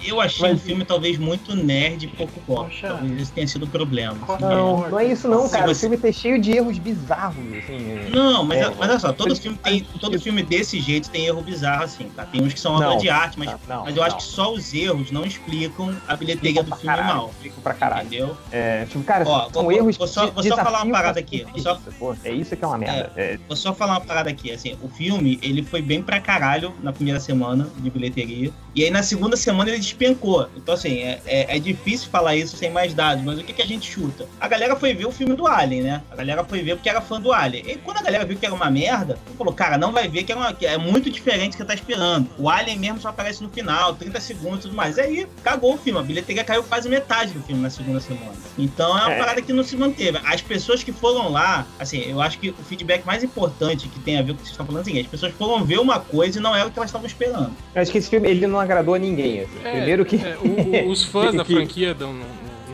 Eu 0.05 0.21
achei 0.21 0.49
Mas- 0.49 0.61
o 0.61 0.63
filme 0.63 0.85
talvez 0.85 1.17
muito 1.17 1.55
nerd 1.55 2.03
e 2.05 2.07
pouco 2.07 2.39
pop. 2.41 2.65
Poxa. 2.69 2.87
Talvez 2.89 3.21
isso 3.21 3.31
tenha 3.33 3.47
sido 3.47 3.63
o 3.65 3.67
problema. 3.67 4.17
Não, 4.39 4.89
não 4.89 4.99
é 4.99 5.05
isso 5.05 5.27
não, 5.27 5.45
Se 5.47 5.51
cara. 5.53 5.67
Você- 5.67 5.86
filme 5.89 5.97
tá 5.97 6.11
cheio 6.11 6.39
de 6.39 6.51
erros 6.51 6.77
bizarros, 6.77 7.35
assim. 7.57 8.09
Não, 8.09 8.43
mas, 8.43 8.59
É, 8.59 8.69
mas 8.69 8.79
olha 8.89 8.99
só, 8.99 9.13
todo 9.13 9.35
filme, 9.35 9.57
tem, 9.63 9.81
todo 9.99 10.19
filme 10.19 10.43
desse 10.43 10.79
jeito 10.79 11.09
tem 11.09 11.25
erro 11.25 11.41
bizarro, 11.41 11.83
assim, 11.83 12.09
tá? 12.15 12.25
Tem 12.25 12.41
uns 12.41 12.53
que 12.53 12.59
são 12.59 12.75
obra 12.75 12.95
de 12.97 13.09
arte, 13.09 13.37
mas, 13.39 13.49
Não, 13.67 13.83
mas 13.83 13.95
eu 13.95 14.03
acho 14.03 14.11
não. 14.11 14.17
que 14.17 14.23
só 14.23 14.53
os 14.53 14.73
erros 14.73 15.11
não 15.11 15.25
explicam 15.25 15.95
a 16.07 16.15
bilheteria 16.15 16.63
do 16.63 16.75
filme 16.75 16.85
caralho, 16.95 17.15
mal. 17.15 17.29
Explico 17.29 17.61
pra 17.61 17.73
caralho. 17.73 18.07
Entendeu? 18.07 18.37
É, 18.51 18.85
tipo, 18.85 19.03
cara, 19.03 19.23
Ó, 19.27 19.49
são 19.51 19.63
vou- 19.63 19.71
erros 19.71 19.97
vou 19.97 20.07
só- 20.07 20.29
vou 20.31 20.43
só 20.43 20.55
falar 20.57 20.83
uma 20.83 20.91
parada 20.93 21.19
aqui, 21.19 21.45
só- 21.57 21.79
pô. 21.97 22.15
É 22.23 22.31
isso 22.31 22.55
que 22.55 22.63
é 22.63 22.67
uma 22.67 22.77
merda. 22.77 23.11
É, 23.15 23.37
Vou 23.47 23.55
só 23.55 23.73
falar 23.73 23.93
uma 23.93 24.01
parada 24.01 24.29
aqui, 24.29 24.51
assim, 24.51 24.75
o 24.81 24.87
filme, 24.89 25.39
ele 25.41 25.63
foi 25.63 25.81
bem 25.81 26.01
pra 26.01 26.19
caralho 26.19 26.73
na 26.81 26.91
primeira 26.91 27.19
semana 27.19 27.67
de 27.77 27.89
bilheteria, 27.89 28.51
e 28.75 28.83
aí 28.83 28.89
na 28.91 29.03
segunda 29.03 29.35
semana 29.37 29.69
ele 29.69 29.79
despencou. 29.79 30.49
Então, 30.55 30.73
assim, 30.73 30.99
é, 30.99 31.21
é, 31.25 31.55
é 31.55 31.59
difícil 31.59 32.09
falar 32.09 32.35
isso 32.35 32.57
sem 32.57 32.69
mais 32.71 32.93
dados, 32.93 33.23
mas 33.23 33.39
o 33.39 33.43
que, 33.43 33.53
que 33.53 33.61
a 33.61 33.65
gente 33.65 33.89
chuta? 33.89 34.27
A 34.39 34.47
galera 34.47 34.75
foi 34.75 34.93
ver 34.93 35.05
o 35.05 35.11
filme 35.11 35.35
do 35.35 35.47
Alien, 35.47 35.76
né? 35.81 36.01
A 36.11 36.15
galera 36.15 36.43
foi 36.43 36.61
ver 36.61 36.75
porque 36.75 36.89
era 36.89 37.01
fã 37.01 37.19
do 37.19 37.31
Alien. 37.31 37.63
E 37.67 37.75
quando 37.77 37.97
a 37.97 38.01
galera 38.01 38.25
viu 38.25 38.37
que 38.37 38.45
era 38.45 38.53
uma 38.55 38.69
merda, 38.69 39.17
falou, 39.37 39.53
cara, 39.53 39.77
não 39.77 39.91
vai 39.91 40.07
ver 40.07 40.23
que 40.23 40.31
é, 40.31 40.35
uma- 40.35 40.53
que 40.53 40.65
é 40.65 40.77
muito 40.77 41.09
diferente 41.09 41.53
do 41.53 41.57
que 41.57 41.65
tá 41.65 41.73
esperando. 41.73 42.27
O 42.37 42.49
Alien 42.49 42.77
mesmo 42.79 42.99
só 42.99 43.09
aparece 43.09 43.41
no 43.43 43.49
final, 43.49 43.95
30 43.95 44.19
segundos 44.19 44.59
e 44.59 44.61
tudo 44.63 44.75
mais. 44.75 44.97
E 44.97 45.01
aí, 45.01 45.27
cagou 45.43 45.73
o 45.75 45.77
filme. 45.77 45.99
A 45.99 46.03
bilheteria 46.03 46.43
caiu 46.43 46.63
quase 46.63 46.87
metade 46.89 47.31
do 47.33 47.41
filme 47.43 47.61
na 47.61 47.69
segunda 47.69 47.99
semana. 47.99 48.31
Então 48.57 48.97
é 48.97 49.01
uma 49.01 49.13
É. 49.13 49.19
parada 49.19 49.41
que 49.41 49.53
não 49.53 49.63
se 49.63 49.75
manteve. 49.75 50.19
As 50.25 50.41
pessoas 50.41 50.83
que 50.83 50.91
foram 50.91 51.29
lá, 51.31 51.65
assim, 51.79 51.99
eu 51.99 52.21
acho 52.21 52.39
que 52.39 52.49
o 52.49 52.63
feedback 52.63 53.05
mais 53.05 53.23
importante 53.23 53.87
que 53.87 53.99
tem 53.99 54.17
a 54.17 54.21
ver 54.21 54.29
com 54.29 54.33
o 54.33 54.37
que 54.37 54.41
vocês 54.43 54.51
estão 54.51 54.65
falando 54.65 54.79
é 54.79 54.83
o 54.83 54.85
seguinte: 54.85 55.05
as 55.05 55.11
pessoas 55.11 55.33
foram 55.33 55.63
ver 55.63 55.79
uma 55.79 55.99
coisa 55.99 56.39
e 56.39 56.41
não 56.41 56.55
era 56.55 56.67
o 56.67 56.71
que 56.71 56.77
elas 56.79 56.89
estavam 56.89 57.07
esperando. 57.07 57.51
Eu 57.75 57.81
acho 57.81 57.91
que 57.91 57.97
esse 57.97 58.09
filme 58.09 58.29
ele 58.29 58.47
não 58.47 58.59
agradou 58.59 58.93
a 58.95 58.99
ninguém. 58.99 59.41
assim. 59.41 59.59
É, 59.63 59.71
Primeiro 59.71 60.05
que. 60.05 60.15
é, 60.17 60.37
o- 60.41 60.87
o- 60.87 60.91
os 60.91 61.03
fãs 61.03 61.33
da 61.35 61.45
franquia 61.45 61.95
não, 61.99 62.13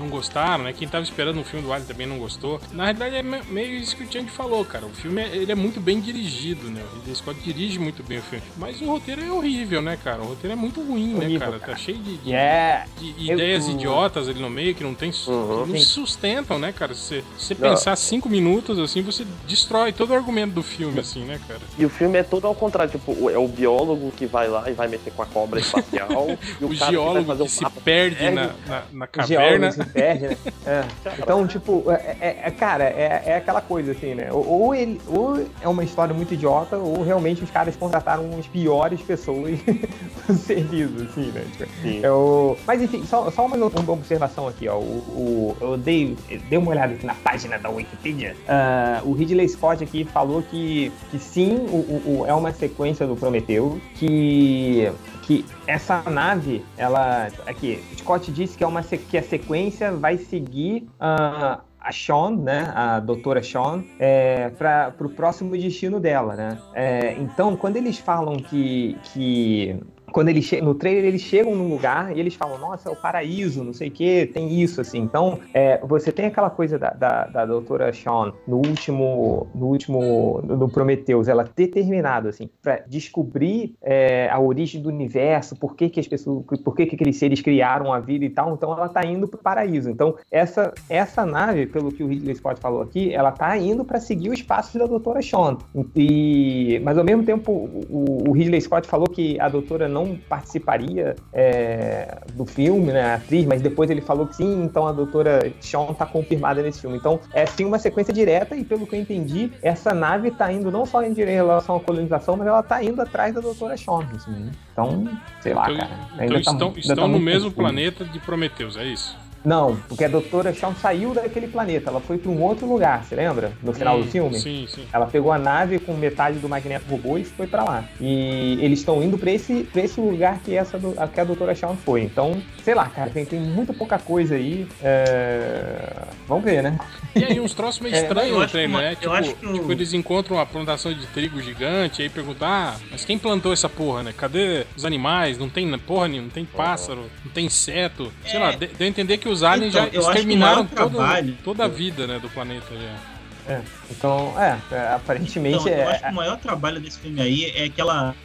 não- 0.04 0.10
gostaram, 0.14 0.64
né? 0.66 0.74
Quem 0.74 0.88
tava 0.88 1.04
esperando 1.04 1.40
o 1.40 1.44
filme 1.44 1.66
do 1.66 1.72
Alien 1.74 1.88
também 1.88 2.08
não 2.08 2.18
gostou. 2.18 2.60
Na 2.72 2.84
realidade 2.84 3.16
é 3.16 3.24
me- 3.24 3.42
meio 3.50 3.74
isso 3.76 3.96
que 3.96 4.04
o 4.04 4.08
Tianji 4.08 4.30
falou, 4.30 4.64
cara. 4.64 4.86
O 4.86 4.90
filme 4.90 5.22
é, 5.22 5.36
ele 5.36 5.52
é 5.52 5.56
muito 5.56 5.80
bem 5.80 6.00
dirigido, 6.00 6.70
né? 6.70 6.82
O 6.92 6.96
Ridley 6.98 7.16
Scott 7.16 7.40
dirige 7.42 7.80
muito 7.80 8.04
bem 8.04 8.20
o 8.20 8.22
filme. 8.22 8.44
Mas 8.58 8.80
o 8.82 8.86
roteiro 8.86 9.22
é 9.24 9.32
horrível, 9.32 9.82
né, 9.82 9.98
cara? 10.04 10.22
O 10.22 10.26
roteiro 10.28 10.54
é 10.54 10.56
muito 10.56 10.82
ruim, 10.82 11.14
né, 11.14 11.26
Horrível, 11.26 11.40
cara? 11.40 11.60
cara. 11.60 11.72
Tá 11.74 11.78
cheio 11.78 11.98
de, 11.98 12.18
de- 12.18 12.34
É. 12.34 12.86
de 13.00 13.30
Eu- 13.30 13.34
ideias 13.36 13.68
idiotas 13.68 14.28
ali 14.30 14.40
no 14.42 14.50
meio 14.50 14.74
que 14.76 14.84
não 14.84 14.94
tem 14.94 15.10
Uhum. 15.28 15.64
que 15.66 15.72
não 15.72 15.80
Sim. 15.80 15.86
sustentam, 15.86 16.60
né, 16.60 16.72
cara? 16.72 16.94
Se 16.94 17.24
você 17.38 17.56
pensar 17.56 17.96
cinco 17.96 18.30
minutos 18.30 18.78
assim, 18.80 19.02
você 19.02 19.26
destrói 19.48 19.92
todo 19.92 20.12
o 20.12 20.14
argumento 20.14 20.54
do 20.54 20.64
filme, 20.64 21.00
assim, 21.00 21.24
né, 21.24 21.40
cara? 21.48 21.62
E 21.78 21.86
o 21.86 21.90
filme 21.90 22.18
é 22.18 22.24
todo 22.24 22.46
ao 22.48 22.56
contrário, 22.56 22.92
tipo, 22.92 23.30
é 23.30 23.38
o 23.38 23.48
biólogo 23.48 24.12
que 24.16 24.26
vai 24.26 24.48
lá 24.48 24.70
e 24.70 24.74
vai 24.74 24.88
mexer 24.88 25.12
com 25.12 25.22
a 25.22 25.26
cobra 25.26 25.60
espacial. 25.60 26.28
e 26.60 26.64
o, 26.64 26.70
O 26.70 26.74
geólogo 26.74 27.20
que 27.22 27.26
fazer 27.28 27.44
que 27.44 27.50
um 27.66 27.70
se 27.70 27.80
perde 27.82 28.32
na, 28.32 28.48
na, 28.68 28.84
na 28.92 29.08
caverna. 29.08 29.70
Perde, 29.94 30.28
né? 30.28 30.38
É. 30.66 30.84
Então, 31.20 31.46
tipo, 31.46 31.84
é, 31.92 32.16
é- 32.22 32.40
é- 32.46 32.52
cara, 32.52 32.86
é, 32.86 33.22
é 33.26 33.36
aquela 33.36 33.60
coisa 33.62 33.92
assim, 33.92 34.16
né? 34.16 34.30
Ou, 34.32 34.74
ele, 34.74 35.00
ou 35.08 35.46
é 35.62 35.68
uma 35.68 35.84
história 35.84 36.14
muito 36.14 36.34
idiota, 36.34 36.78
ou 36.78 37.04
realmente 37.04 37.44
os 37.44 37.52
caras 37.52 37.76
contrataram 37.76 38.30
as 38.40 38.48
piores 38.48 39.02
pessoas 39.02 39.60
pro 40.26 40.36
serviço, 40.36 40.94
assim, 41.10 41.32
né? 41.32 41.46
Tipo, 41.58 42.06
é 42.06 42.12
o- 42.12 42.56
Mas 42.66 42.82
enfim, 42.82 43.04
só, 43.06 43.30
só 43.30 43.46
uma, 43.46 43.58
uma 43.58 43.92
observação 43.94 44.48
aqui, 44.48 44.68
ó. 44.70 44.78
O, 44.78 44.82
o- 44.82 45.58
eu 45.60 45.78
dei, 45.78 46.16
dei 46.50 46.58
uma 46.58 46.72
olhada 46.72 46.94
aqui 46.94 47.06
na 47.06 47.16
página 47.16 47.60
da 47.60 47.70
Wikipedia. 47.70 48.36
Ah, 48.48 49.02
o 49.04 49.12
Ridley 49.12 49.50
Scott 49.50 49.84
aqui 49.84 50.06
falou 50.06 50.42
que, 50.44 50.92
que 51.12 51.20
sim, 51.20 51.56
o- 51.70 52.22
o- 52.22 52.26
é 52.26 52.34
uma 52.34 52.54
sequência 52.54 53.06
do 53.06 53.16
Prometeu, 53.18 53.80
que 53.96 54.90
que 55.24 55.46
essa 55.66 56.02
nave, 56.10 56.64
ela. 56.78 57.28
Aqui, 57.48 57.84
Scott 57.98 58.32
disse 58.32 58.58
que, 58.58 58.64
é 58.64 58.68
uma, 58.68 58.84
que 58.84 59.18
a 59.18 59.24
sequência 59.24 59.92
vai 59.92 60.18
seguir 60.18 60.88
ah, 61.00 61.62
a 61.80 61.92
Sean, 61.92 62.38
né? 62.38 62.72
A 62.76 63.00
doutora 63.00 63.42
Sean, 63.42 63.84
é, 64.00 64.50
para 64.50 64.94
o 65.00 65.10
próximo 65.10 65.52
destino 65.52 66.00
dela, 66.00 66.36
né? 66.36 66.58
É, 66.74 67.14
então, 67.20 67.56
quando 67.56 67.78
eles 67.78 67.98
falam 67.98 68.38
que. 68.38 68.98
que 69.04 69.80
quando 70.14 70.30
eles 70.30 70.50
no 70.62 70.76
trailer 70.76 71.06
eles 71.06 71.22
chegam 71.22 71.56
num 71.56 71.68
lugar 71.68 72.16
e 72.16 72.20
eles 72.20 72.36
falam, 72.36 72.58
nossa, 72.60 72.88
é 72.88 72.92
o 72.92 72.96
paraíso, 72.96 73.64
não 73.64 73.74
sei 73.74 73.90
o 73.90 73.92
que, 73.92 74.28
tem 74.28 74.62
isso, 74.62 74.80
assim. 74.80 75.00
Então, 75.00 75.40
é, 75.54 75.80
você 75.84 76.12
tem 76.12 76.28
aquela 76.28 76.50
coisa 76.50 76.78
da, 76.78 76.92
da, 76.92 77.26
da 77.26 77.46
doutora 77.46 77.92
Shawn 77.92 78.32
no 78.48 78.58
último, 78.58 79.48
no 79.56 79.66
último, 79.66 80.42
no 80.44 80.70
Prometheus, 80.70 81.28
ela 81.28 81.44
ter 81.44 81.68
terminado, 81.68 82.30
assim, 82.30 82.48
pra 82.62 82.84
descobrir 82.88 83.76
é, 83.82 84.30
a 84.30 84.40
origem 84.40 84.82
do 84.82 84.90
universo, 84.90 85.56
por 85.56 85.76
que 85.76 85.90
que 85.90 86.00
as 86.00 86.08
pessoas, 86.08 86.46
por 86.64 86.76
que 86.76 86.86
que 86.86 86.96
aqueles 86.96 87.18
seres 87.18 87.42
criaram 87.42 87.92
a 87.92 88.00
vida 88.00 88.24
e 88.24 88.30
tal, 88.30 88.54
então 88.54 88.72
ela 88.72 88.88
tá 88.88 89.04
indo 89.06 89.28
pro 89.28 89.42
paraíso. 89.42 89.90
Então, 89.90 90.16
essa, 90.32 90.72
essa 90.88 91.26
nave, 91.26 91.66
pelo 91.66 91.92
que 91.92 92.04
o 92.04 92.08
Ridley 92.08 92.36
Scott 92.36 92.62
falou 92.62 92.84
aqui, 92.84 93.12
ela 93.12 93.32
tá 93.32 93.58
indo 93.58 93.84
para 93.84 94.00
seguir 94.00 94.30
os 94.30 94.44
passos 94.44 94.80
da 94.80 94.86
doutora 94.86 95.22
Shawn. 95.22 95.58
E, 95.96 96.80
mas 96.84 96.98
ao 97.00 97.04
mesmo 97.04 97.24
tempo, 97.24 97.52
o, 97.52 98.30
o 98.30 98.32
Ridley 98.32 98.62
Scott 98.62 98.88
falou 98.88 99.08
que 99.08 99.40
a 99.40 99.50
doutora 99.50 99.88
não 99.88 100.03
participaria 100.30 101.16
é, 101.32 102.20
do 102.34 102.46
filme, 102.46 102.92
né, 102.92 103.02
a 103.02 103.16
atriz, 103.16 103.46
mas 103.46 103.62
depois 103.62 103.90
ele 103.90 104.02
falou 104.02 104.28
que 104.28 104.36
sim, 104.36 104.64
então 104.64 104.88
a 104.88 104.92
doutora 104.92 105.52
Shawn 105.62 105.94
tá 105.94 106.06
confirmada 106.06 106.62
nesse 106.62 106.82
filme. 106.82 106.98
Então, 106.98 107.20
é 107.34 107.46
sim 107.46 107.66
uma 107.66 107.80
sequência 107.80 108.14
direta 108.14 108.56
e 108.56 108.64
pelo 108.64 108.86
que 108.86 108.96
eu 108.96 109.00
entendi, 109.00 109.52
essa 109.62 109.94
nave 109.94 110.32
tá 110.32 110.52
indo 110.52 110.72
não 110.72 110.86
só 110.86 111.02
em 111.04 111.14
relação 111.14 111.76
à 111.76 111.80
colonização, 111.80 112.36
mas 112.38 112.48
ela 112.48 112.62
tá 112.64 112.84
indo 112.84 113.02
atrás 113.02 113.34
da 113.34 113.42
doutora 113.42 113.76
Shawn. 113.78 114.04
Assim, 114.16 114.52
então, 114.72 115.08
sei 115.42 115.54
lá, 115.54 115.72
Então, 115.72 115.78
cara. 115.78 116.00
então 116.14 116.20
ainda 116.20 116.34
tá- 116.34 116.40
estão, 116.52 116.68
ainda 116.70 116.80
estão 116.80 116.96
tá 116.96 117.08
no 117.08 117.20
mesmo 117.20 117.50
confuso. 117.52 117.56
planeta 117.56 118.06
de 118.06 118.20
Prometheus, 118.20 118.78
é 118.78 118.86
isso? 118.86 119.16
Não, 119.44 119.76
porque 119.90 120.04
a 120.06 120.08
doutora 120.08 120.54
Shawn 120.54 120.74
saiu 120.76 121.14
daquele 121.14 121.48
planeta, 121.48 121.90
ela 121.90 122.00
foi 122.00 122.18
para 122.18 122.32
um 122.32 122.42
outro 122.42 122.66
lugar, 122.66 123.04
você 123.04 123.16
lembra? 123.16 123.52
No 123.62 123.74
final 123.74 123.98
do 123.98 124.06
Hum, 124.06 124.12
filme? 124.12 124.40
Sim, 124.40 124.66
sim. 124.70 124.86
Ela 124.94 125.06
pegou 125.06 125.32
a 125.32 125.38
nave 125.38 125.80
com 125.80 125.94
metade 125.94 126.40
do 126.40 126.48
magneto 126.48 126.86
robô 126.90 127.18
e 127.18 127.24
foi 127.24 127.46
pra 127.48 127.64
lá. 127.64 127.84
E 128.00 128.58
eles 128.62 128.80
estão 128.80 129.04
indo 129.04 129.18
pra 129.18 129.32
esse, 129.32 129.64
pra 129.66 129.82
esse 129.82 130.00
lugar 130.00 130.40
que, 130.40 130.56
essa, 130.56 130.80
do- 130.80 130.96
que 131.10 131.20
a 131.20 131.24
doutora 131.24 131.54
Shawn 131.54 131.76
foi. 131.76 132.02
Então, 132.04 132.42
sei 132.64 132.74
lá, 132.74 132.86
cara, 132.88 133.10
tem, 133.10 133.26
tem 133.26 133.40
muita 133.40 133.74
pouca 133.74 134.00
coisa 134.00 134.36
aí. 134.36 134.66
É, 134.82 136.04
Vamos 136.28 136.46
ver, 136.46 136.64
né? 136.64 136.78
E 137.16 137.24
aí, 137.24 137.40
uns 137.40 137.54
troços 137.54 137.82
meio 137.82 137.94
É, 137.96 138.02
estranhos 138.02 138.32
no 138.54 138.66
uma- 138.68 138.82
né? 138.82 138.92
eu 138.94 138.96
Tipo, 138.96 139.12
acho 139.14 139.36
que 139.36 139.46
o- 139.46 139.54
tipo, 139.54 139.72
eles 139.72 139.94
encontram 139.94 140.38
uma 140.38 140.46
plantação 140.46 140.94
de 140.94 141.06
trigo 141.08 141.42
gigante, 141.42 142.02
aí 142.02 142.10
perguntam, 142.10 142.48
ah, 142.48 142.76
mas 142.90 143.04
quem 143.06 143.18
plantou 143.18 143.52
essa 143.52 143.68
porra, 143.70 144.04
né? 144.04 144.14
Cadê 144.16 144.66
os 144.76 144.86
animais? 144.86 145.38
Não 145.38 145.50
tem 145.50 145.78
porra 145.80 146.08
nenhuma, 146.08 146.28
não 146.28 146.34
tem 146.34 146.46
pássaro, 146.46 147.10
não 147.26 147.32
tem 147.32 147.46
inseto. 147.46 148.12
Sei 148.26 148.38
É. 148.38 148.40
lá, 148.40 148.52
de- 148.52 148.68
deu 148.68 148.86
a 148.86 148.90
entender 148.90 149.18
que 149.18 149.28
os 149.34 149.44
aliens 149.44 149.74
Então, 149.76 149.86
já 149.86 149.92
eu 149.94 150.02
exterminaram 150.02 150.66
todo- 150.66 150.90
trabalho- 150.92 151.38
toda 151.44 151.66
a 151.66 151.68
vida, 151.68 152.08
né, 152.08 152.20
do 152.20 152.30
planeta 152.30 152.68
já. 152.76 153.54
É, 153.54 153.62
então, 153.92 154.34
é, 154.40 154.58
é, 154.72 154.94
aparentemente 154.94 155.58
Então, 155.58 155.68
eu 155.68 155.78
é. 155.80 155.92
acho 155.92 156.04
que 156.04 156.10
o 156.12 156.16
maior 156.16 156.38
trabalho 156.38 156.80
desse 156.80 156.98
filme 157.00 157.22
aí 157.22 157.52
é 157.56 157.66
aquela. 157.66 158.16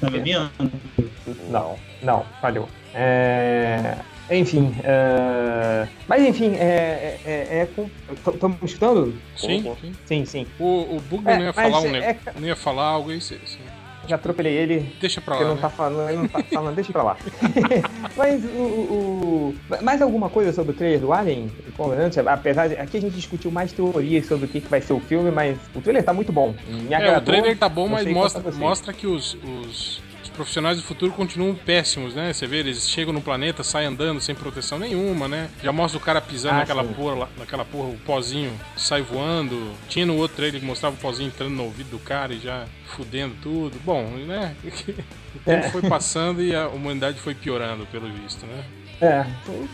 Tá 0.00 0.10
me? 0.10 0.32
Não, 1.48 1.76
não, 2.02 2.24
falhou. 2.40 2.68
É, 2.94 3.96
Enfim, 4.30 4.74
é, 4.84 5.88
mas 6.06 6.22
enfim, 6.22 6.54
é. 6.56 7.18
é, 7.24 7.30
é, 7.50 7.58
é 7.60 7.66
com... 7.74 7.88
Estamos 8.30 8.58
escutando? 8.62 9.14
Sim, 9.34 9.74
sim. 9.80 9.94
Sim, 10.04 10.24
sim. 10.26 10.46
O, 10.58 10.96
o 10.96 11.00
Bugman 11.08 11.34
É, 11.34 11.38
não 11.38 11.44
ia 11.46 11.52
falar 11.54 11.80
um 11.80 11.86
é- 11.86 11.90
negócio, 11.92 12.20
não 12.38 12.46
ia 12.46 12.56
falar 12.56 12.84
algo 12.84 13.10
aí, 13.10 13.20
cê- 13.22 13.38
cê- 13.46 13.56
Já 14.08 14.16
atropelei 14.16 14.54
ele, 14.54 14.92
deixa 15.00 15.20
pra 15.20 15.34
Ele 15.36 15.44
lá, 15.44 15.48
não 15.50 15.56
né? 15.56 15.60
tá 15.62 15.68
falando, 15.68 16.08
ele 16.08 16.18
não 16.18 16.28
tá 16.28 16.42
falando, 16.42 16.74
deixa 16.74 16.90
pra 16.92 17.02
lá. 17.02 17.16
Mas 18.16 18.42
o, 18.44 18.48
o- 18.48 19.54
Mais 19.82 20.00
alguma 20.02 20.28
coisa 20.30 20.52
sobre 20.52 20.72
o 20.72 20.74
trailer 20.74 20.98
do 21.00 21.12
Alien? 21.12 21.50
Covenant? 21.76 22.16
Apesar 22.26 22.68
de. 22.68 22.76
Aqui 22.76 22.96
a 22.96 23.00
gente 23.00 23.14
discutiu 23.14 23.50
mais 23.50 23.72
teorias 23.72 24.26
sobre 24.26 24.46
o 24.46 24.48
que, 24.48 24.60
que 24.60 24.68
vai 24.68 24.80
ser 24.80 24.92
o 24.94 25.00
filme, 25.00 25.30
mas 25.30 25.58
o 25.74 25.80
trailer 25.80 26.02
tá 26.02 26.12
muito 26.12 26.32
bom. 26.32 26.54
Me 26.66 26.86
É, 26.92 26.98
o 26.98 27.00
agradou. 27.00 27.22
trailer 27.34 27.56
tá 27.58 27.68
bom, 27.68 27.86
mas 27.86 28.06
mostra, 28.06 28.42
mostra 28.52 28.92
que 28.92 29.06
os, 29.06 29.34
os 29.44 30.02
profissionais 30.38 30.76
do 30.78 30.84
futuro 30.84 31.10
continuam 31.12 31.52
péssimos, 31.54 32.14
né? 32.14 32.32
Você 32.32 32.46
vê, 32.46 32.58
eles 32.58 32.88
chegam 32.88 33.12
no 33.12 33.20
planeta, 33.20 33.64
saem 33.64 33.88
andando 33.88 34.20
sem 34.20 34.34
proteção 34.36 34.78
nenhuma, 34.78 35.26
né? 35.26 35.50
Já 35.62 35.72
mostra 35.72 35.98
o 35.98 36.00
cara 36.00 36.20
pisando 36.20 36.54
Ah, 36.54 36.58
naquela 36.58 36.84
sim. 36.84 36.92
porra, 36.94 37.28
naquela 37.36 37.64
porra, 37.64 37.88
o 37.88 37.98
pozinho 38.06 38.52
sai 38.76 39.02
voando. 39.02 39.72
Tinha 39.88 40.06
no 40.06 40.16
outro 40.16 40.36
trailer 40.36 40.60
que 40.60 40.66
mostrava 40.66 40.94
o 40.94 40.98
pozinho 40.98 41.26
entrando 41.26 41.50
no 41.54 41.64
ouvido 41.64 41.90
do 41.90 41.98
cara 41.98 42.32
e 42.32 42.38
já 42.38 42.66
fudendo 42.86 43.34
tudo. 43.42 43.78
Bom, 43.84 44.04
né? 44.26 44.54
O 45.34 45.40
tempo 45.40 45.66
É. 45.66 45.70
foi 45.70 45.82
passando 45.82 46.42
e 46.42 46.54
a 46.54 46.68
humanidade 46.68 47.18
foi 47.20 47.34
piorando, 47.34 47.84
pelo 47.92 48.08
visto, 48.10 48.46
né? 48.46 48.64
É, 49.00 49.24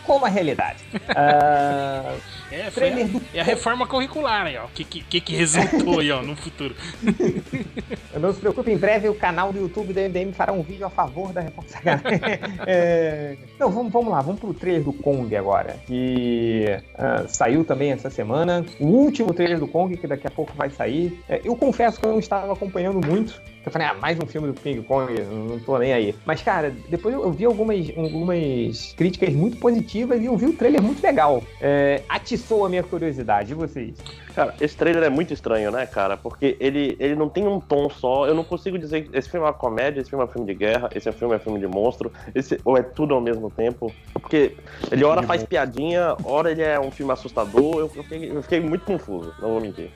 como 0.03 0.25
a 0.25 0.29
realidade. 0.29 0.83
Ah, 1.17 2.15
É, 2.51 2.63
foi 2.69 2.89
Trailer 2.91 3.05
a, 3.05 3.07
do- 3.07 3.21
é 3.33 3.41
a 3.41 3.43
reforma 3.43 3.87
curricular 3.87 4.45
aí, 4.45 4.57
ó. 4.57 4.65
O 4.65 4.69
que, 4.69 4.83
que, 4.83 5.19
que 5.21 5.35
resultou 5.35 5.99
aí, 5.99 6.11
ó, 6.11 6.21
no 6.21 6.35
futuro. 6.35 6.75
não 8.19 8.33
se 8.33 8.39
preocupe, 8.39 8.71
em 8.71 8.77
breve 8.77 9.07
o 9.09 9.15
canal 9.15 9.51
do 9.53 9.59
YouTube 9.59 9.93
do 9.93 9.99
MDM 9.99 10.31
fará 10.33 10.51
um 10.53 10.61
vídeo 10.61 10.85
a 10.85 10.89
favor 10.89 11.31
da 11.33 11.41
reforma. 11.41 11.65
É, 12.67 13.35
Não, 13.59 13.69
vamos, 13.71 13.91
vamos 13.91 14.11
lá, 14.11 14.21
vamos 14.21 14.39
pro 14.39 14.53
trailer 14.53 14.83
do 14.83 14.93
Kong 14.93 15.33
agora, 15.35 15.77
que 15.87 16.65
ah, 16.97 17.25
saiu 17.27 17.63
também 17.63 17.91
essa 17.91 18.09
semana. 18.09 18.65
O 18.79 18.85
último 18.87 19.33
trailer 19.33 19.59
do 19.59 19.67
Kong, 19.67 19.95
que 19.97 20.07
daqui 20.07 20.27
a 20.27 20.31
pouco 20.31 20.53
vai 20.55 20.69
sair. 20.69 21.17
É, 21.29 21.41
eu 21.43 21.55
confesso 21.55 21.99
que 21.99 22.05
eu 22.05 22.11
não 22.11 22.19
estava 22.19 22.51
acompanhando 22.53 23.05
muito. 23.05 23.41
Eu 23.65 23.71
falei, 23.71 23.87
ah, 23.87 23.95
mais 23.95 24.19
um 24.19 24.27
filme 24.27 24.47
do 24.47 24.53
King 24.53 24.83
Kong, 24.83 25.11
não 25.21 25.59
tô 25.59 25.77
nem 25.79 25.91
aí. 25.91 26.15
Mas, 26.23 26.43
cara, 26.43 26.71
depois 26.87 27.15
eu 27.15 27.31
vi 27.31 27.45
algumas, 27.45 27.91
algumas 27.97 28.93
críticas 28.95 29.33
muito 29.33 29.57
positivas 29.57 30.21
e 30.21 30.25
eu 30.25 30.37
vi 30.37 30.45
o 30.45 30.53
trailer 30.53 30.83
muito 30.83 31.01
legal. 31.01 31.41
É, 31.59 32.03
atiçou 32.07 32.63
a 32.63 32.69
minha 32.69 32.83
curiosidade. 32.83 33.53
E 33.53 33.55
vocês? 33.55 33.97
Cara, 34.35 34.53
esse 34.61 34.77
trailer 34.77 35.03
é 35.03 35.09
muito 35.09 35.33
estranho, 35.33 35.71
né, 35.71 35.87
cara? 35.87 36.15
Porque 36.15 36.55
ele, 36.59 36.95
ele 36.99 37.15
não 37.15 37.27
tem 37.27 37.47
um 37.47 37.59
tom 37.59 37.89
só. 37.89 38.27
Eu 38.27 38.35
não 38.35 38.43
consigo 38.43 38.77
dizer 38.77 39.07
que 39.07 39.17
esse 39.17 39.29
filme 39.29 39.45
é 39.45 39.49
uma 39.49 39.53
comédia, 39.53 39.99
esse 39.99 40.11
filme 40.11 40.23
é 40.23 40.27
um 40.27 40.31
filme 40.31 40.45
de 40.45 40.53
guerra, 40.53 40.89
esse 40.93 41.11
filme 41.11 41.33
é 41.33 41.37
um 41.37 41.39
filme 41.39 41.59
de 41.59 41.67
monstro, 41.67 42.11
esse, 42.35 42.61
ou 42.63 42.77
é 42.77 42.83
tudo 42.83 43.15
ao 43.15 43.21
mesmo 43.21 43.49
tempo. 43.49 43.91
Porque 44.13 44.55
ele 44.91 45.03
ora 45.03 45.23
faz 45.23 45.43
piadinha, 45.43 46.15
ora 46.23 46.51
ele 46.51 46.61
é 46.61 46.79
um 46.79 46.91
filme 46.91 47.11
assustador. 47.11 47.79
Eu, 47.79 47.91
eu 47.95 48.03
fiquei, 48.03 48.31
eu 48.31 48.43
fiquei 48.43 48.59
muito 48.59 48.85
confuso, 48.85 49.33
não 49.41 49.49
vou 49.49 49.61
mentir. 49.61 49.89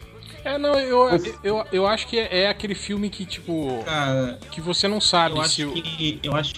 É, 0.43 0.57
não, 0.57 0.73
eu, 0.79 1.09
Você- 1.11 1.35
eu, 1.43 1.65
eu 1.71 1.87
acho 1.87 2.07
que 2.07 2.17
é, 2.17 2.41
é 2.43 2.49
aquele 2.49 2.75
filme 2.75 3.09
que, 3.09 3.25
tipo, 3.25 3.81
Cara, 3.85 4.39
que 4.51 4.61
você 4.61 4.87
não 4.87 5.01
sabe 5.01 5.37
eu 5.37 5.43
se 5.43 5.63
acho 5.63 5.71
o. 5.71 5.81
que. 5.81 6.19
Eu 6.23 6.35
acho 6.35 6.53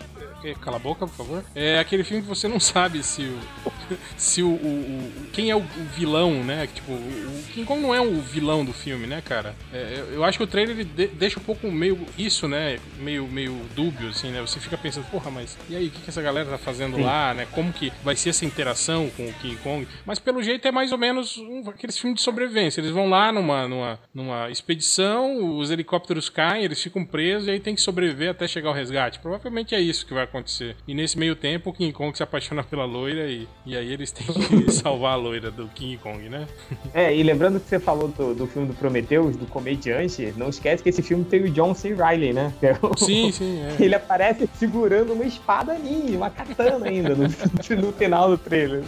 Cala 0.60 0.78
a 0.78 0.80
boca, 0.80 1.06
por 1.06 1.14
favor. 1.16 1.44
É 1.54 1.78
aquele 1.78 2.04
filme 2.04 2.24
que 2.24 2.28
você 2.28 2.48
não 2.48 2.60
sabe 2.60 3.04
se 3.04 3.22
o. 3.22 3.71
Se 4.18 4.42
o. 4.44 4.50
o- 4.50 4.52
o- 4.52 5.12
quem 5.34 5.50
é 5.50 5.56
o, 5.56 5.60
o 5.60 5.84
vilão, 5.96 6.44
né? 6.44 6.68
Tipo, 6.74 6.92
o, 6.94 7.44
King 7.54 7.66
Kong 7.66 7.82
não 7.82 7.94
é 7.96 8.02
o 8.02 8.22
vilão 8.22 8.64
do 8.66 8.74
filme, 8.74 9.08
né, 9.08 9.22
cara? 9.22 9.56
É, 9.74 9.96
eu, 9.98 10.06
eu 10.16 10.24
acho 10.24 10.38
que 10.38 10.44
o 10.44 10.48
trailer 10.48 10.76
ele 10.76 10.84
de- 10.84 11.08
deixa 11.08 11.40
um 11.40 11.44
pouco 11.44 11.72
meio 11.72 12.00
isso, 12.18 12.48
né? 12.48 12.80
Meio, 13.00 13.28
meio 13.28 13.60
dúbio, 13.76 14.10
assim, 14.10 14.30
né? 14.32 14.42
Você 14.42 14.60
fica 14.60 14.78
pensando, 14.78 15.06
porra, 15.10 15.30
mas 15.32 15.58
e 15.70 15.76
aí, 15.76 15.88
o 15.88 15.92
que, 15.92 16.02
que 16.02 16.10
essa 16.10 16.22
galera 16.22 16.50
tá 16.50 16.58
fazendo 16.58 16.96
Sim. 16.98 17.04
lá, 17.04 17.34
né? 17.34 17.48
Como 17.52 17.72
que 17.74 17.92
vai 18.04 18.16
ser 18.16 18.30
essa 18.30 18.46
interação 18.46 19.10
com 19.16 19.28
o 19.28 19.34
King 19.34 19.56
Kong? 19.58 19.88
Mas 20.06 20.20
pelo 20.20 20.42
jeito 20.44 20.68
é 20.68 20.72
mais 20.72 20.92
ou 20.92 20.98
menos 20.98 21.38
um, 21.38 21.70
aqueles 21.70 21.98
filmes 21.98 22.18
de 22.20 22.24
sobrevivência. 22.24 22.82
Eles 22.82 22.92
vão 22.92 23.10
lá 23.10 23.32
numa, 23.32 23.68
numa, 23.68 24.00
numa 24.14 24.50
expedição, 24.50 25.58
os 25.58 25.70
helicópteros 25.72 26.30
caem, 26.30 26.64
eles 26.64 26.82
ficam 26.82 27.06
presos 27.06 27.48
e 27.48 27.52
aí 27.52 27.60
tem 27.60 27.76
que 27.76 27.82
sobreviver 27.82 28.30
até 28.32 28.48
chegar 28.48 28.70
ao 28.70 28.76
resgate. 28.76 29.20
Provavelmente 29.20 29.76
é 29.76 29.80
isso 29.80 30.06
que 30.06 30.14
vai 30.14 30.24
acontecer. 30.24 30.76
E 30.88 30.94
nesse 30.94 31.18
meio 31.18 31.36
tempo, 31.36 31.70
o 31.70 31.74
King 31.74 31.92
Kong 31.94 32.16
se 32.16 32.24
apaixona 32.24 32.64
pela 32.64 32.86
loira 32.86 33.28
e, 33.28 33.48
e 33.66 33.76
aí 33.76 33.81
eles 33.88 34.12
têm 34.12 34.26
que 34.28 34.72
salvar 34.72 35.14
a 35.14 35.16
loira 35.16 35.50
do 35.52 35.68
King 35.70 35.98
Kong, 35.98 36.30
né? 36.30 36.48
É, 36.94 37.16
e 37.16 37.22
lembrando 37.24 37.60
que 37.60 37.68
você 37.70 37.80
falou 37.80 38.08
do, 38.10 38.34
do 38.34 38.48
filme 38.48 38.68
do 38.68 38.74
Prometheus, 38.74 39.36
do 39.36 39.46
comediante, 39.46 40.34
não 40.38 40.50
esquece 40.50 40.82
que 40.84 40.90
esse 40.90 41.02
filme 41.02 41.24
tem 41.24 41.44
o 41.44 41.50
John 41.50 41.74
C. 41.74 41.94
Reilly, 41.94 42.34
né? 42.34 42.54
É 42.62 42.76
o- 42.82 42.98
Sim, 42.98 43.32
sim, 43.32 43.60
é. 43.80 43.84
Ele 43.84 43.96
aparece 43.96 44.50
segurando 44.58 45.14
uma 45.14 45.24
espada 45.26 45.74
ninja, 45.76 46.18
uma 46.18 46.30
katana 46.30 46.88
ainda, 46.88 47.16
no, 47.16 47.24
no 47.82 47.92
final 47.94 48.30
do 48.30 48.38
trailer. 48.38 48.84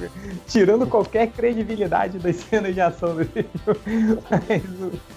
Tirando 0.48 0.86
qualquer 0.88 1.28
credibilidade 1.28 2.20
das 2.20 2.36
cenas 2.38 2.74
de 2.74 2.82
ação 2.82 3.16
desse 3.16 3.32
filme. 3.34 4.20
Mas 4.30 4.64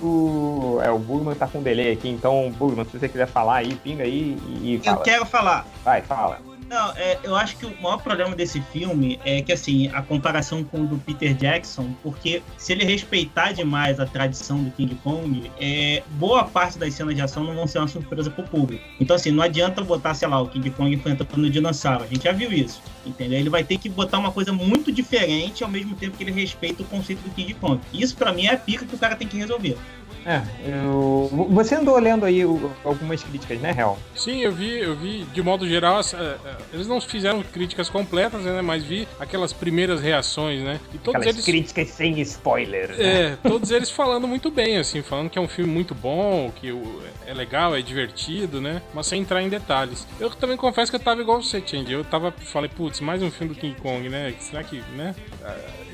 o, 0.01 0.07
o- 0.07 0.81
É, 0.83 0.91
o 0.91 0.99
Bugman 0.99 1.35
tá 1.35 1.47
com 1.47 1.63
delay 1.63 1.93
aqui, 1.93 2.09
então, 2.09 2.53
Bugman, 2.59 2.85
se 2.85 2.99
você 2.99 3.09
quiser 3.09 3.27
falar 3.27 3.57
aí, 3.57 3.75
pinga 3.77 4.05
aí 4.05 4.37
e, 4.63 4.71
e 4.73 4.75
Eu 4.77 4.81
fala. 4.83 5.03
quero 5.05 5.27
falar. 5.27 5.67
Vai, 5.85 6.03
fala. 6.03 6.39
Não, 6.69 6.93
é, 6.97 7.19
eu 7.23 7.37
acho 7.37 7.57
que 7.57 7.65
o 7.65 7.81
maior 7.81 7.99
problema 7.99 8.35
desse 8.35 8.61
filme 8.61 9.21
é 9.25 9.41
que, 9.41 9.53
assim, 9.53 9.89
a 9.89 10.03
comparação 10.03 10.65
com 10.65 10.83
o 10.83 10.87
do 10.87 10.99
Peter 10.99 11.33
Jackson, 11.33 11.95
porque 12.03 12.43
se 12.57 12.73
ele 12.73 12.85
respeitar 12.85 13.53
demais 13.53 14.01
a 14.01 14.07
tradição 14.07 14.63
do 14.65 14.71
King 14.73 14.97
Kong, 14.97 15.51
é, 15.61 16.03
boa 16.11 16.45
parte 16.45 16.77
das 16.77 16.93
cenas 16.95 17.15
de 17.15 17.23
ação 17.23 17.45
não 17.45 17.55
vão 17.55 17.67
ser 17.69 17.79
uma 17.79 17.87
surpresa 17.87 18.31
pro 18.31 18.43
público. 18.43 18.83
Então, 18.99 19.15
assim, 19.15 19.31
não 19.31 19.45
adianta 19.45 19.83
botar, 19.83 20.15
sei 20.15 20.27
lá, 20.27 20.41
o 20.41 20.49
King 20.49 20.69
Kong 20.71 20.93
enfrentando 20.93 21.47
o 21.47 21.51
dinossauro. 21.51 22.03
A 22.03 22.07
gente 22.09 22.25
já 22.25 22.33
viu 22.33 22.53
isso, 22.53 22.83
entendeu? 23.05 23.39
Ele 23.39 23.51
vai 23.51 23.63
ter 23.63 23.79
que 23.79 23.89
botar 23.89 24.19
uma 24.19 24.33
coisa 24.33 24.53
muito 24.53 24.91
diferente 24.91 25.63
ao 25.63 25.71
mesmo 25.71 25.95
tempo 25.95 26.17
que 26.17 26.25
ele 26.25 26.33
respeita 26.33 26.83
o 26.83 26.87
conceito 26.87 27.21
do 27.21 27.31
King 27.31 27.55
Kong. 27.55 27.81
Isso, 27.93 28.17
pra 28.17 28.33
mim, 28.33 28.47
é 28.47 28.55
a 28.55 28.57
pica 28.57 28.85
que 28.85 28.95
o 28.95 28.99
cara 28.99 29.15
tem 29.15 29.29
que 29.29 29.37
resolver. 29.37 29.79
É, 30.27 30.43
eu... 30.69 31.31
você 31.51 31.77
andou 31.77 31.97
lendo 31.99 32.27
aí 32.27 32.43
algumas 32.85 33.23
críticas, 33.23 33.61
né, 33.61 33.71
Real? 33.71 33.97
Sim, 34.15 34.41
eu 34.41 34.51
vi, 34.51 34.79
eu 34.79 34.97
vi, 34.97 35.25
de 35.25 35.41
modo 35.41 35.69
geral, 35.69 36.01
eles 36.73 36.89
não 36.89 37.01
fizeram 37.01 37.43
críticas 37.43 37.89
completas, 37.89 38.43
né, 38.43 38.61
mas 38.61 38.83
vi 38.83 39.07
aquelas 39.21 39.53
primeiras 39.53 40.01
reações, 40.01 40.63
né? 40.63 40.81
E 40.93 40.99
todos 40.99 41.21
aquelas 41.21 41.37
eles... 41.37 41.45
críticas 41.45 41.89
sem 41.91 42.21
spoiler. 42.21 42.89
Né? 42.89 42.97
É, 42.99 43.37
todos 43.37 43.71
eles 43.71 43.91
falando 43.91 44.27
muito 44.27 44.51
bem, 44.51 44.79
assim, 44.79 45.01
falando 45.01 45.31
que 45.31 45.39
é 45.39 45.41
um 45.41 45.49
filme 45.49 45.73
muito 45.73 45.95
bom, 45.95 46.51
que 46.57 46.75
é 47.27 47.33
legal, 47.33 47.77
é 47.77 47.81
divertido, 47.81 48.61
né? 48.61 48.83
Mas 48.93 49.07
sem 49.07 49.21
entrar 49.21 49.43
em 49.43 49.49
detalhes. 49.49 50.07
Eu 50.19 50.31
também 50.31 50.57
confesso 50.57 50.91
que 50.91 50.97
eu 50.97 51.01
tava 51.01 51.21
igual 51.21 51.41
você, 51.43 51.63
Change. 51.65 51.93
Eu 51.93 52.05
tava, 52.05 52.33
falei, 52.33 52.69
putz, 52.69 53.01
mais 53.01 53.23
um 53.23 53.31
filme 53.31 53.55
do 53.55 53.61
King 53.61 53.81
Kong, 53.81 54.09
né? 54.09 54.35
Será 54.41 54.65
que, 54.65 54.83
né? 54.97 55.15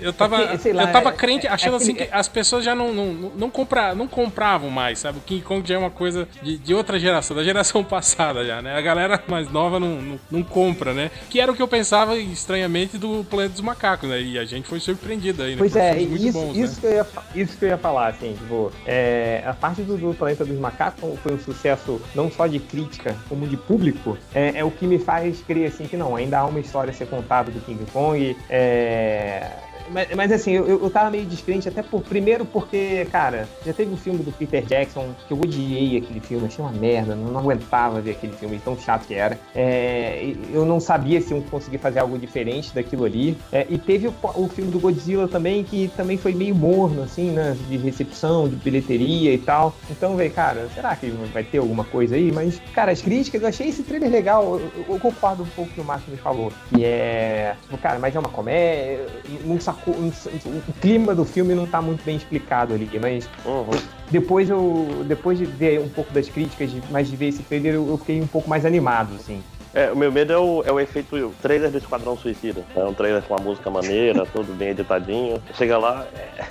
Eu 0.03 0.13
tava, 0.13 0.47
Porque, 0.47 0.73
lá, 0.73 0.83
eu 0.83 0.93
tava 0.93 1.11
é, 1.11 1.13
crente, 1.13 1.47
achando 1.47 1.75
é, 1.75 1.77
assim 1.77 1.95
que 1.95 2.09
as 2.11 2.29
pessoas 2.29 2.65
já 2.65 2.75
não, 2.75 2.93
não, 2.93 3.33
não, 3.37 3.51
compra, 3.51 3.95
não 3.95 4.09
compravam 4.09 4.71
mais, 4.71 4.99
sabe? 4.99 5.19
O 5.19 5.21
King 5.21 5.43
Kong 5.43 5.67
já 5.67 5.77
é 5.77 5.79
uma 5.79 5.91
coisa 5.91 6.29
de, 6.43 6.59
de 6.59 6.75
outra 6.75 6.99
geração, 6.99 7.37
da 7.37 7.45
geração 7.45 7.85
passada 7.85 8.45
já, 8.45 8.61
né? 8.61 8.77
A 8.77 8.81
galera 8.81 9.23
mais 9.29 9.51
nova 9.51 9.79
não, 9.79 10.01
não, 10.01 10.21
não, 10.31 10.43
compra, 10.43 10.93
né? 10.93 11.11
Que 11.31 11.41
era 11.41 11.51
o 11.51 11.55
que 11.55 11.63
eu 11.63 11.69
pensava 11.69 12.17
estranhamente 12.17 12.99
do 12.99 13.25
Planeta 13.25 13.53
dos 13.53 13.61
Macacos, 13.61 14.09
né? 14.09 14.21
E 14.21 14.39
a 14.39 14.45
gente 14.45 14.69
foi 14.69 14.81
surpreendido 14.81 15.43
aí, 15.43 15.53
né? 15.53 15.59
Pois 15.59 15.77
é, 15.77 16.01
isso, 16.01 16.33
bons, 16.33 16.57
isso, 16.57 16.75
né? 16.75 16.81
que 16.81 16.87
eu 16.87 16.93
ia, 16.93 17.07
isso 17.43 17.59
que 17.59 17.65
eu 17.65 17.69
ia 17.69 17.79
falar, 17.79 18.09
assim, 18.09 18.35
tipo, 18.35 18.73
é, 18.87 19.43
a 19.47 19.53
parte 19.53 19.83
do, 19.83 19.97
do, 19.97 20.15
Planeta 20.15 20.45
dos 20.45 20.59
Macacos 20.59 21.19
foi 21.21 21.35
um 21.35 21.39
sucesso 21.39 22.01
não 22.15 22.31
só 22.31 22.47
de 22.47 22.59
crítica, 22.59 23.17
como 23.29 23.47
de 23.47 23.57
público, 23.57 24.17
é, 24.35 24.59
é 24.59 24.65
o 24.65 24.71
que 24.71 24.87
me 24.87 24.99
faz 24.99 25.41
crer, 25.41 25.69
assim, 25.69 25.85
que 25.85 25.97
não, 25.97 26.17
ainda 26.17 26.39
há 26.39 26.47
uma 26.47 26.61
história 26.61 26.91
a 26.91 26.95
ser 26.95 27.07
contada 27.07 27.51
do 27.51 27.61
King 27.61 27.85
Kong, 27.93 28.37
é 28.49 29.51
mas, 29.91 30.15
mas, 30.15 30.33
assim, 30.33 30.53
eu, 30.53 30.67
eu 30.67 30.91
tava 30.91 31.11
meio 31.11 31.25
descrente, 31.25 31.69
até 31.69 31.83
por. 31.83 32.03
Primeiro 32.03 32.45
porque, 32.45 33.07
cara, 33.11 33.49
já 33.65 33.73
teve 33.73 33.93
um 33.93 33.97
filme 33.97 34.21
do 34.23 34.33
Peter 34.33 34.63
Jackson 34.65 35.15
que 35.27 35.33
eu 35.33 35.39
odiei 35.39 35.97
aquele 35.97 36.21
filme, 36.21 36.47
achei 36.47 36.65
uma 36.65 36.73
merda, 36.73 37.15
não, 37.15 37.33
não 37.33 37.41
aguentava 37.41 38.01
ver 38.01 38.13
aquele 38.13 38.33
filme, 38.35 38.59
tão 38.59 38.79
chato 38.79 39.07
que 39.07 39.15
era. 39.15 39.39
É, 39.55 40.35
eu 40.53 40.65
não 40.65 40.79
sabia 40.79 41.21
se 41.21 41.33
eu 41.33 41.43
conseguia 41.51 41.79
fazer 41.79 42.01
algo 42.01 42.19
diferente 42.19 42.75
daquilo 42.75 43.05
ali. 43.05 43.37
É, 43.51 43.67
e 43.69 43.79
teve 43.79 44.09
o, 44.09 44.15
o, 44.35 44.49
filme 44.49 44.71
do 44.71 44.79
Godzilla 44.79 45.27
também, 45.27 45.65
que 45.65 45.91
também 45.97 46.19
foi 46.19 46.35
meio 46.35 46.55
morno, 46.55 47.03
assim, 47.03 47.31
né? 47.31 47.57
De 47.69 47.77
recepção, 47.79 48.49
de 48.49 48.57
bilheteria 48.57 49.33
e 49.33 49.39
tal. 49.39 49.75
Então, 49.91 50.17
velho, 50.17 50.33
cara, 50.33 50.69
será 50.75 50.95
que 50.95 51.09
vai 51.33 51.45
ter 51.45 51.59
alguma 51.59 51.85
coisa 51.85 52.15
aí? 52.15 52.31
Mas, 52.31 52.61
cara, 52.75 52.93
as 52.93 53.01
críticas, 53.01 53.43
eu 53.43 53.49
achei 53.49 53.69
esse 53.69 53.83
trailer 53.83 54.11
legal. 54.11 54.61
Eu, 54.61 54.85
eu 54.89 54.99
concordo 54.99 55.43
um 55.43 55.47
pouco 55.47 55.63
com 55.63 55.63
o 55.63 55.75
que 55.75 55.81
o 55.81 55.85
Márcio 55.85 56.11
me 56.11 56.17
falou. 56.17 56.53
Que 56.69 56.85
é. 56.85 57.55
Cara, 57.81 57.99
mas 57.99 58.15
é 58.15 58.19
uma 58.19 58.29
comédia. 58.29 59.07
Não 59.45 59.61
sacou. 59.73 59.95
O 59.95 60.73
clima 60.81 61.15
do 61.15 61.25
filme 61.25 61.55
não 61.55 61.67
tá 61.67 61.81
muito 61.81 62.05
bem 62.05 62.17
explicado 62.17 62.75
ali, 62.75 62.89
mas. 63.01 63.29
Uhum. 63.45 63.71
Depois 64.11 64.49
eu. 64.51 65.05
Depois 65.07 65.39
de 65.39 65.45
ver 65.45 65.81
um 65.81 65.89
pouco 65.89 66.13
das 66.13 66.29
críticas, 66.29 66.71
mas 66.91 67.09
de 67.09 67.17
ver 67.17 67.29
esse 67.29 67.43
trailer, 67.43 67.75
eu, 67.75 67.89
eu 67.89 67.99
fiquei 67.99 68.21
um 68.21 68.27
pouco 68.27 68.49
mais 68.49 68.65
animado, 68.65 69.15
assim. 69.15 69.43
É, 69.75 69.91
o 69.91 69.97
meu 69.97 70.13
medo 70.13 70.33
é 70.33 70.39
o, 70.39 70.63
é 70.67 70.71
o 70.71 70.79
efeito 70.79 71.17
o 71.17 71.35
trailer 71.41 71.71
do 71.71 71.79
Esquadrão 71.79 72.17
Suicida. 72.17 72.63
É 72.77 72.85
um 72.85 72.93
trailer 72.93 73.23
com 73.23 73.35
uma 73.35 73.43
música 73.43 73.71
maneira, 73.71 74.27
todo 74.33 74.53
bem 74.55 74.71
editadinho. 74.71 75.43
Chega 75.55 75.79
lá. 75.79 76.07
É, 76.15 76.45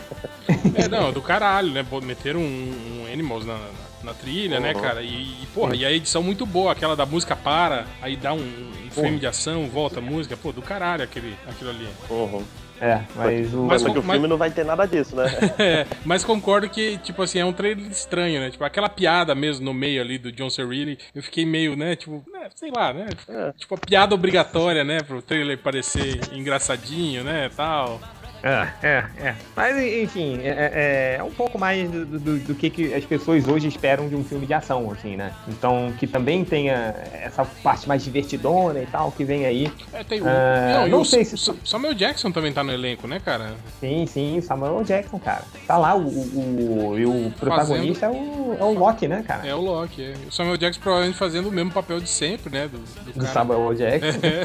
é 0.86 0.88
não, 0.88 1.12
do 1.12 1.22
caralho, 1.22 1.72
né? 1.72 1.86
Meter 2.04 2.36
um, 2.36 2.42
um 2.42 3.06
Animals 3.12 3.46
na, 3.46 3.60
na 4.04 4.14
trilha, 4.14 4.60
né, 4.60 4.74
uhum. 4.74 4.82
né, 4.82 4.88
cara? 4.88 5.04
E, 5.04 5.44
e, 5.44 5.48
porra, 5.54 5.76
e 5.76 5.86
a 5.86 5.92
edição 5.92 6.24
muito 6.24 6.46
boa, 6.46 6.72
aquela 6.72 6.96
da 6.96 7.06
música 7.06 7.36
para, 7.36 7.86
aí 8.02 8.16
dá 8.16 8.34
um, 8.34 8.40
um 8.40 8.90
frame 8.90 9.20
de 9.20 9.28
ação, 9.28 9.68
volta 9.68 10.00
a 10.00 10.02
música, 10.02 10.36
pô, 10.36 10.52
do 10.52 10.62
caralho 10.62 11.04
aquele, 11.04 11.36
aquilo 11.48 11.70
ali. 11.70 11.88
Uhum. 12.10 12.44
É, 12.82 13.04
mas 13.16 13.54
o. 13.54 13.62
Mas, 13.66 13.84
só 13.84 13.92
que 13.92 14.00
o 14.00 14.02
filme 14.02 14.28
não 14.28 14.38
vai 14.38 14.50
ter 14.50 14.66
nada 14.66 14.88
disso, 14.88 15.16
né? 15.16 15.26
é, 15.60 15.86
mas 16.04 16.24
concordo 16.24 16.68
que, 16.68 16.98
tipo 16.98 17.22
assim, 17.22 17.38
é 17.38 17.46
um 17.46 17.54
trailer 17.54 17.86
estranho, 17.92 18.42
né? 18.42 18.50
Tipo, 18.50 18.64
aquela 18.64 18.90
piada 18.90 19.36
mesmo 19.36 19.64
no 19.64 19.74
meio 19.74 20.02
ali 20.02 20.18
do 20.18 20.32
John 20.32 20.50
Cerrilli, 20.50 20.98
eu 21.14 21.22
fiquei 21.22 21.46
meio, 21.46 21.76
né, 21.76 21.96
tipo, 21.96 22.24
né, 22.34 22.50
sei 22.56 22.72
lá, 22.76 22.92
né? 22.92 23.08
É. 23.30 23.54
Tipo, 23.56 23.76
a 23.76 23.78
piada 23.78 24.16
obrigatória, 24.16 24.84
né? 24.84 25.00
Pro 25.02 25.22
trailer 25.22 25.60
parecer 25.60 26.20
engraçadinho, 26.34 27.24
né, 27.24 27.52
tal. 27.56 28.02
É, 28.44 28.68
é, 28.82 29.06
é. 29.18 29.36
Mas, 29.56 29.78
enfim, 29.78 30.40
é, 30.42 30.50
é, 30.50 31.16
é 31.20 31.24
um 31.24 31.32
pouco 31.32 31.60
mais 31.60 31.90
do, 31.90 32.06
do, 32.06 32.40
do, 32.40 32.56
que, 32.56 32.70
que 32.70 32.94
as 32.94 33.06
pessoas 33.06 33.48
hoje 33.48 33.68
esperam 33.68 34.10
de 34.10 34.16
um 34.16 34.24
filme 34.24 34.46
de 34.48 34.54
ação, 34.54 34.92
assim, 34.92 35.16
né? 35.16 35.34
Então, 35.48 35.94
que 36.00 36.08
também 36.08 36.44
tenha 36.44 36.96
essa 37.14 37.46
parte 37.64 37.88
mais 37.88 38.04
divertidona 38.04 38.82
e 38.82 38.86
tal, 38.88 39.12
que 39.12 39.24
vem 39.24 39.46
aí. 39.46 39.72
É, 39.94 40.04
tem 40.04 40.22
o... 40.22 40.26
Uh, 40.26 40.28
não, 40.74 40.88
não 40.88 41.06
sei 41.06 41.22
o, 41.22 41.26
se... 41.26 41.54
Samuel 41.64 41.94
Jackson 41.94 42.32
também 42.32 42.52
tá 42.52 42.64
no 42.64 42.72
elenco, 42.72 43.08
né, 43.08 43.22
cara? 43.24 43.54
Sim, 43.80 44.06
sim, 44.08 44.42
Samuel 44.42 44.84
Jackson, 44.84 45.20
cara. 45.20 45.44
Tá 45.68 45.78
lá, 45.78 45.96
o, 45.96 46.08
o, 46.08 46.96
o, 46.96 47.28
o 47.28 47.32
protagonista 47.32 48.08
fazendo... 48.08 48.26
é, 48.26 48.54
o, 48.54 48.58
é 48.60 48.64
o 48.64 48.74
Loki, 48.74 49.08
né, 49.08 49.24
cara? 49.28 49.48
É 49.48 49.54
o 49.54 49.62
Loki, 49.62 50.04
é. 50.04 50.16
O 50.28 50.32
Samuel 50.32 50.58
Jackson 50.58 50.82
provavelmente 50.82 51.18
fazendo 51.18 51.50
o 51.50 51.52
mesmo 51.52 51.72
papel 51.72 52.00
de 52.00 52.10
sempre, 52.10 52.52
né? 52.52 52.68
Do, 52.68 52.80
do, 52.80 53.20
do 53.20 53.28
Samuel 53.28 53.74
Jackson. 53.76 54.20
É. 54.24 54.42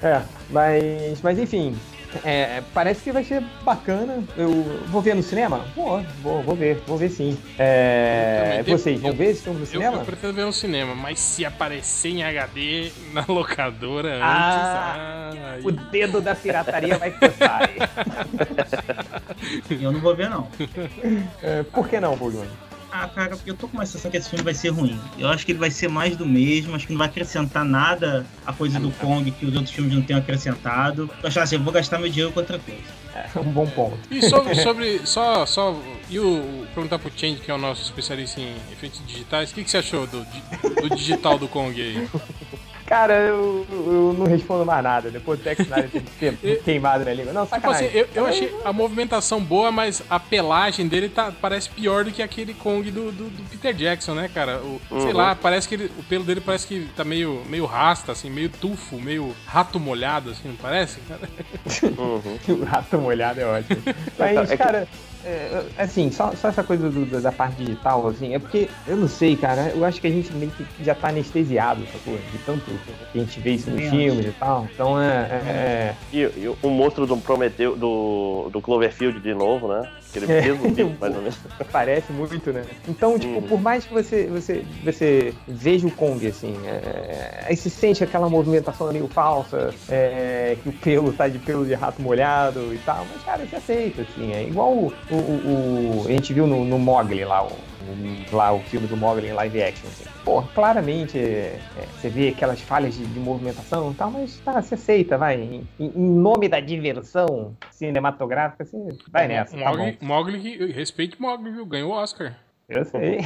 é, 0.06 0.22
mas, 0.50 1.20
mas 1.22 1.38
enfim, 1.38 1.76
é, 2.24 2.62
parece 2.72 3.02
que 3.02 3.12
vai 3.12 3.24
ser 3.24 3.42
bacana. 3.62 4.22
Eu 4.36 4.50
vou 4.88 5.00
ver 5.02 5.14
no 5.14 5.22
cinema? 5.22 5.64
Vou, 5.74 6.00
vou, 6.22 6.42
vou 6.42 6.56
ver, 6.56 6.82
vou 6.86 6.96
ver 6.96 7.10
sim. 7.10 7.38
É, 7.58 8.62
vocês 8.66 9.00
vão 9.00 9.12
ver 9.12 9.30
esse 9.30 9.42
filme 9.42 9.60
no 9.60 9.66
cinema? 9.66 9.96
Eu, 9.96 10.00
eu 10.00 10.06
pretendo 10.06 10.32
ver 10.32 10.44
no 10.44 10.52
cinema, 10.52 10.94
mas 10.94 11.18
se 11.18 11.44
aparecer 11.44 12.10
em 12.10 12.24
HD 12.24 12.90
na 13.12 13.24
locadora 13.28 14.18
ah, 14.22 15.30
antes. 15.54 15.64
o 15.64 15.72
dedo 15.72 16.20
da 16.20 16.34
pirataria 16.34 16.98
vai 16.98 17.10
coçar. 17.10 17.70
eu 19.70 19.92
não 19.92 20.00
vou 20.00 20.14
ver, 20.14 20.30
não. 20.30 20.48
É, 21.42 21.62
por 21.62 21.88
que 21.88 22.00
não, 22.00 22.16
Bruno? 22.16 22.46
Ah, 22.90 23.08
cara, 23.08 23.36
eu 23.44 23.54
tô 23.54 23.68
com 23.68 23.76
uma 23.76 23.86
sensação 23.86 24.10
que 24.10 24.16
esse 24.16 24.28
filme 24.28 24.44
vai 24.44 24.54
ser 24.54 24.70
ruim. 24.70 24.98
Eu 25.18 25.28
acho 25.28 25.44
que 25.44 25.52
ele 25.52 25.58
vai 25.58 25.70
ser 25.70 25.88
mais 25.88 26.16
do 26.16 26.26
mesmo, 26.26 26.74
acho 26.74 26.86
que 26.86 26.92
não 26.92 26.98
vai 26.98 27.08
acrescentar 27.08 27.64
nada 27.64 28.26
a 28.46 28.52
coisa 28.52 28.78
do 28.78 28.90
Kong 28.92 29.30
que 29.30 29.44
os 29.44 29.54
outros 29.54 29.72
filmes 29.72 29.94
não 29.94 30.02
tenham 30.02 30.20
acrescentado. 30.20 31.10
Eu 31.22 31.28
acho 31.28 31.40
assim, 31.40 31.56
eu 31.56 31.62
vou 31.62 31.72
gastar 31.72 31.98
meu 31.98 32.08
dinheiro 32.08 32.32
com 32.32 32.40
outra 32.40 32.58
coisa. 32.58 33.06
É 33.34 33.38
um 33.40 33.50
bom 33.50 33.66
ponto. 33.66 33.98
E 34.10 34.22
sobre, 34.28 34.54
sobre 34.62 35.06
só, 35.06 35.46
só 35.46 35.80
e 36.08 36.18
o 36.18 36.66
perguntar 36.74 36.98
pro 36.98 37.10
Change, 37.14 37.40
que 37.40 37.50
é 37.50 37.54
o 37.54 37.58
nosso 37.58 37.82
especialista 37.82 38.40
em 38.40 38.54
efeitos 38.72 39.00
digitais, 39.06 39.50
o 39.50 39.54
que, 39.54 39.64
que 39.64 39.70
você 39.70 39.78
achou 39.78 40.06
do, 40.06 40.24
do 40.82 40.94
digital 40.94 41.38
do 41.38 41.48
Kong 41.48 41.80
aí? 41.80 42.08
Cara, 42.86 43.14
eu, 43.14 43.66
eu 43.68 44.14
não 44.16 44.26
respondo 44.26 44.64
mais 44.64 44.82
nada. 44.82 45.10
Depois 45.10 45.40
do 45.40 45.44
Zack 45.44 45.60
Snyder 45.62 45.90
ter 46.20 46.62
queimado 46.64 47.04
na 47.04 47.12
língua. 47.12 47.32
Não, 47.32 47.44
tipo 47.44 47.56
sacanagem. 47.56 47.88
Tipo 47.88 47.98
assim, 47.98 48.08
eu, 48.14 48.22
eu, 48.22 48.28
achei 48.28 48.54
a 48.64 48.72
movimentação 48.72 49.42
boa, 49.42 49.72
mas 49.72 50.02
a 50.08 50.20
pelagem 50.20 50.86
dele 50.86 51.08
tá, 51.08 51.32
parece 51.32 51.68
pior 51.68 52.04
do 52.04 52.12
que 52.12 52.22
aquele 52.22 52.54
Kong 52.54 52.88
do, 52.90 53.10
do, 53.10 53.28
do 53.28 53.50
Peter 53.50 53.74
Jackson, 53.74 54.14
né, 54.14 54.30
cara? 54.32 54.60
O, 54.60 54.80
uhum. 54.90 55.00
Sei 55.00 55.12
lá, 55.12 55.34
parece 55.34 55.66
que 55.68 55.74
ele, 55.74 55.90
o 55.98 56.02
pelo 56.04 56.22
dele 56.22 56.40
parece 56.40 56.66
que 56.66 56.88
tá 56.96 57.04
meio, 57.04 57.42
meio 57.46 57.66
rasta, 57.66 58.12
assim, 58.12 58.30
meio 58.30 58.48
tufo, 58.48 59.00
meio 59.00 59.34
rato 59.44 59.80
molhado, 59.80 60.30
assim, 60.30 60.48
não 60.48 60.56
parece, 60.56 61.00
cara? 61.00 61.28
Uhum. 61.98 62.38
o 62.54 62.64
rato 62.64 62.98
molhado 62.98 63.40
é 63.40 63.44
ótimo. 63.44 63.82
Mas, 64.16 64.50
é 64.50 64.56
cara... 64.56 64.88
É, 65.26 65.64
assim, 65.76 66.08
só, 66.12 66.30
só 66.36 66.48
essa 66.48 66.62
coisa 66.62 66.88
do, 66.88 67.20
da 67.20 67.32
parte 67.32 67.56
digital, 67.56 68.06
assim, 68.06 68.32
é 68.32 68.38
porque, 68.38 68.68
eu 68.86 68.96
não 68.96 69.08
sei, 69.08 69.34
cara, 69.34 69.72
eu 69.74 69.84
acho 69.84 70.00
que 70.00 70.06
a 70.06 70.10
gente 70.10 70.32
meio 70.32 70.52
que 70.52 70.64
já 70.84 70.94
tá 70.94 71.08
anestesiado, 71.08 71.84
sacou? 71.92 72.16
De 72.30 72.38
tanto 72.46 72.64
que 73.12 73.18
a 73.18 73.22
gente 73.22 73.40
vê 73.40 73.50
isso 73.54 73.68
nos 73.68 73.90
filmes 73.90 74.26
e 74.26 74.32
tal. 74.38 74.68
Então 74.72 75.00
é. 75.00 75.06
é, 75.06 75.50
é... 75.50 75.94
E, 76.12 76.18
e, 76.20 76.56
o 76.62 76.70
monstro 76.70 77.08
do 77.08 77.16
Prometeu, 77.16 77.76
do, 77.76 78.50
do 78.52 78.60
Cloverfield 78.60 79.18
de 79.18 79.34
novo, 79.34 79.66
né? 79.66 79.90
Aquele 80.16 80.32
é, 80.32 80.42
mesmo 80.42 80.74
tipo, 80.74 80.94
mais 81.00 81.14
ou 81.14 81.22
menos. 81.22 81.38
Parece 81.72 82.12
muito, 82.12 82.52
né? 82.52 82.64
Então, 82.88 83.18
tipo, 83.18 83.34
uhum. 83.34 83.42
por 83.42 83.60
mais 83.60 83.84
que 83.84 83.92
você, 83.92 84.26
você, 84.26 84.64
você 84.84 85.34
veja 85.46 85.86
o 85.86 85.90
Kong, 85.90 86.26
assim, 86.26 86.54
é, 86.66 87.44
aí 87.46 87.56
se 87.56 87.70
sente 87.70 88.02
aquela 88.02 88.28
movimentação 88.28 88.92
meio 88.92 89.08
falsa, 89.08 89.74
é, 89.88 90.56
que 90.62 90.68
o 90.68 90.72
pelo 90.72 91.12
tá 91.12 91.28
de 91.28 91.38
pelo 91.38 91.64
de 91.66 91.74
rato 91.74 92.00
molhado 92.00 92.72
e 92.74 92.78
tal, 92.78 93.06
mas, 93.12 93.22
cara, 93.22 93.46
você 93.46 93.56
aceita, 93.56 94.02
assim, 94.02 94.32
é 94.32 94.42
igual 94.42 94.72
o, 94.72 94.92
o, 95.10 95.14
o, 95.14 96.04
a 96.06 96.10
gente 96.10 96.32
viu 96.32 96.46
no, 96.46 96.64
no 96.64 96.78
Mogli 96.78 97.24
lá, 97.24 97.44
o, 97.44 97.52
lá 98.32 98.52
o 98.52 98.60
filme 98.60 98.86
do 98.86 98.96
Mogli 98.96 99.28
em 99.28 99.32
live 99.32 99.62
action. 99.62 99.86
Assim. 99.88 100.04
Pô, 100.24 100.42
claramente 100.42 101.18
é, 101.18 101.58
você 101.94 102.08
vê 102.08 102.28
aquelas 102.28 102.60
falhas 102.60 102.94
de, 102.94 103.06
de, 103.06 103.20
movimentação 103.20 103.92
e 103.92 103.94
tal, 103.94 104.10
mas 104.10 104.36
tá, 104.44 104.60
você 104.60 104.74
aceita, 104.74 105.16
vai. 105.16 105.36
Em, 105.40 105.66
em, 105.78 105.90
nome 105.96 106.48
da 106.48 106.60
diversão 106.60 107.54
cinematográfica, 107.70 108.64
você 108.64 108.76
vai 109.08 109.28
nessa. 109.28 109.56
Tá 109.56 109.70
Mogli, 109.70 109.92
tá 109.92 110.05
Mogli 110.06 110.72
respeite 110.72 111.20
Mogli, 111.20 111.50
viu? 111.50 111.66
Ganhou 111.66 111.90
o 111.90 111.94
Oscar. 111.94 112.36
Eu 112.68 112.84
sei. 112.86 113.18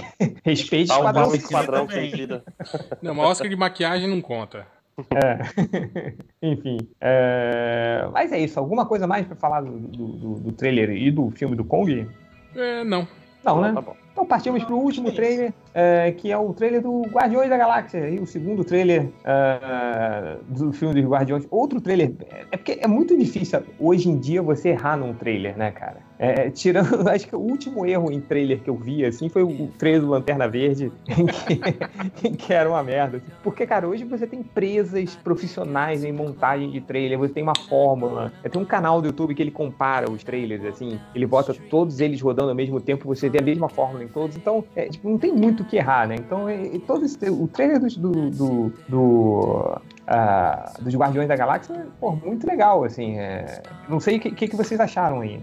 Respeite 0.42 0.88
tá 0.88 0.98
o 0.98 1.34
Esquadrão 1.34 1.88
Suicida. 1.88 2.42
Não, 3.02 3.14
mas 3.14 3.26
Oscar 3.26 3.48
de 3.48 3.56
maquiagem 3.56 4.08
não 4.08 4.20
conta. 4.20 4.66
É. 5.14 6.14
Enfim. 6.42 6.78
É... 7.00 8.06
Mas 8.12 8.32
é 8.32 8.38
isso. 8.38 8.58
Alguma 8.58 8.84
coisa 8.86 9.06
mais 9.06 9.26
para 9.26 9.36
falar 9.36 9.62
do, 9.62 9.78
do, 9.78 10.34
do, 10.40 10.52
trailer 10.52 10.90
e 10.90 11.10
do 11.10 11.30
filme 11.30 11.56
do 11.56 11.64
Kong? 11.64 12.06
É, 12.54 12.84
não. 12.84 13.06
Não, 13.42 13.60
né? 13.62 13.72
Tá 13.72 13.80
bom. 13.80 13.96
Então 14.12 14.26
partimos 14.26 14.62
pro 14.64 14.76
último 14.76 15.12
trailer, 15.12 15.54
é, 15.72 16.12
que 16.12 16.30
é 16.30 16.36
o 16.36 16.52
trailer 16.52 16.82
do 16.82 17.02
Guardiões 17.02 17.48
da 17.48 17.56
Galáxia, 17.56 18.10
e 18.10 18.18
o 18.18 18.26
segundo 18.26 18.62
trailer 18.62 19.08
é, 19.24 20.36
do 20.48 20.72
filme 20.72 21.00
dos 21.00 21.10
Guardiões. 21.10 21.46
Outro 21.50 21.80
trailer, 21.80 22.12
é 22.50 22.56
porque 22.56 22.78
é 22.82 22.86
muito 22.86 23.16
difícil 23.16 23.62
hoje 23.78 24.10
em 24.10 24.18
dia 24.18 24.42
você 24.42 24.70
errar 24.70 24.98
num 24.98 25.14
trailer, 25.14 25.56
né, 25.56 25.70
cara? 25.70 26.09
É, 26.22 26.50
tirando, 26.50 27.00
acho 27.08 27.26
que 27.26 27.34
o 27.34 27.38
último 27.38 27.86
erro 27.86 28.12
em 28.12 28.20
trailer 28.20 28.60
que 28.60 28.68
eu 28.68 28.76
vi, 28.76 29.06
assim, 29.06 29.30
foi 29.30 29.42
o 29.42 29.68
trailer 29.78 30.02
do 30.02 30.08
Lanterna 30.08 30.46
Verde, 30.46 30.92
que, 32.16 32.30
que 32.32 32.52
era 32.52 32.68
uma 32.68 32.82
merda. 32.82 33.16
Assim. 33.16 33.26
Porque, 33.42 33.66
cara, 33.66 33.88
hoje 33.88 34.04
você 34.04 34.26
tem 34.26 34.40
empresas 34.40 35.16
profissionais 35.16 36.04
em 36.04 36.12
montagem 36.12 36.70
de 36.70 36.82
trailer, 36.82 37.18
você 37.18 37.32
tem 37.32 37.42
uma 37.42 37.56
fórmula, 37.56 38.30
tem 38.50 38.60
um 38.60 38.66
canal 38.66 39.00
do 39.00 39.06
YouTube 39.06 39.34
que 39.34 39.42
ele 39.42 39.50
compara 39.50 40.10
os 40.10 40.22
trailers, 40.22 40.62
assim, 40.66 41.00
ele 41.14 41.26
bota 41.26 41.54
todos 41.70 42.00
eles 42.00 42.20
rodando 42.20 42.50
ao 42.50 42.54
mesmo 42.54 42.78
tempo, 42.82 43.08
você 43.08 43.30
vê 43.30 43.38
a 43.38 43.42
mesma 43.42 43.70
fórmula 43.70 44.04
em 44.04 44.08
todos, 44.08 44.36
então, 44.36 44.62
é, 44.76 44.90
tipo, 44.90 45.08
não 45.08 45.16
tem 45.16 45.32
muito 45.32 45.62
o 45.62 45.66
que 45.66 45.78
errar, 45.78 46.06
né? 46.06 46.16
Então, 46.16 46.46
é, 46.46 46.78
todo 46.86 47.06
esse, 47.06 47.30
o 47.30 47.48
trailer 47.48 47.80
do, 47.80 48.30
do, 48.30 48.72
do, 48.86 49.80
Uh, 50.10 50.82
dos 50.82 50.96
Guardiões 50.96 51.28
da 51.28 51.36
Galáxia, 51.36 51.86
pô, 52.00 52.10
muito 52.10 52.44
legal, 52.44 52.82
assim. 52.82 53.16
É... 53.16 53.62
Não 53.88 54.00
sei 54.00 54.16
o 54.16 54.20
que, 54.20 54.48
que, 54.48 54.56
vocês 54.56 54.80
acharam 54.80 55.20
aí. 55.20 55.40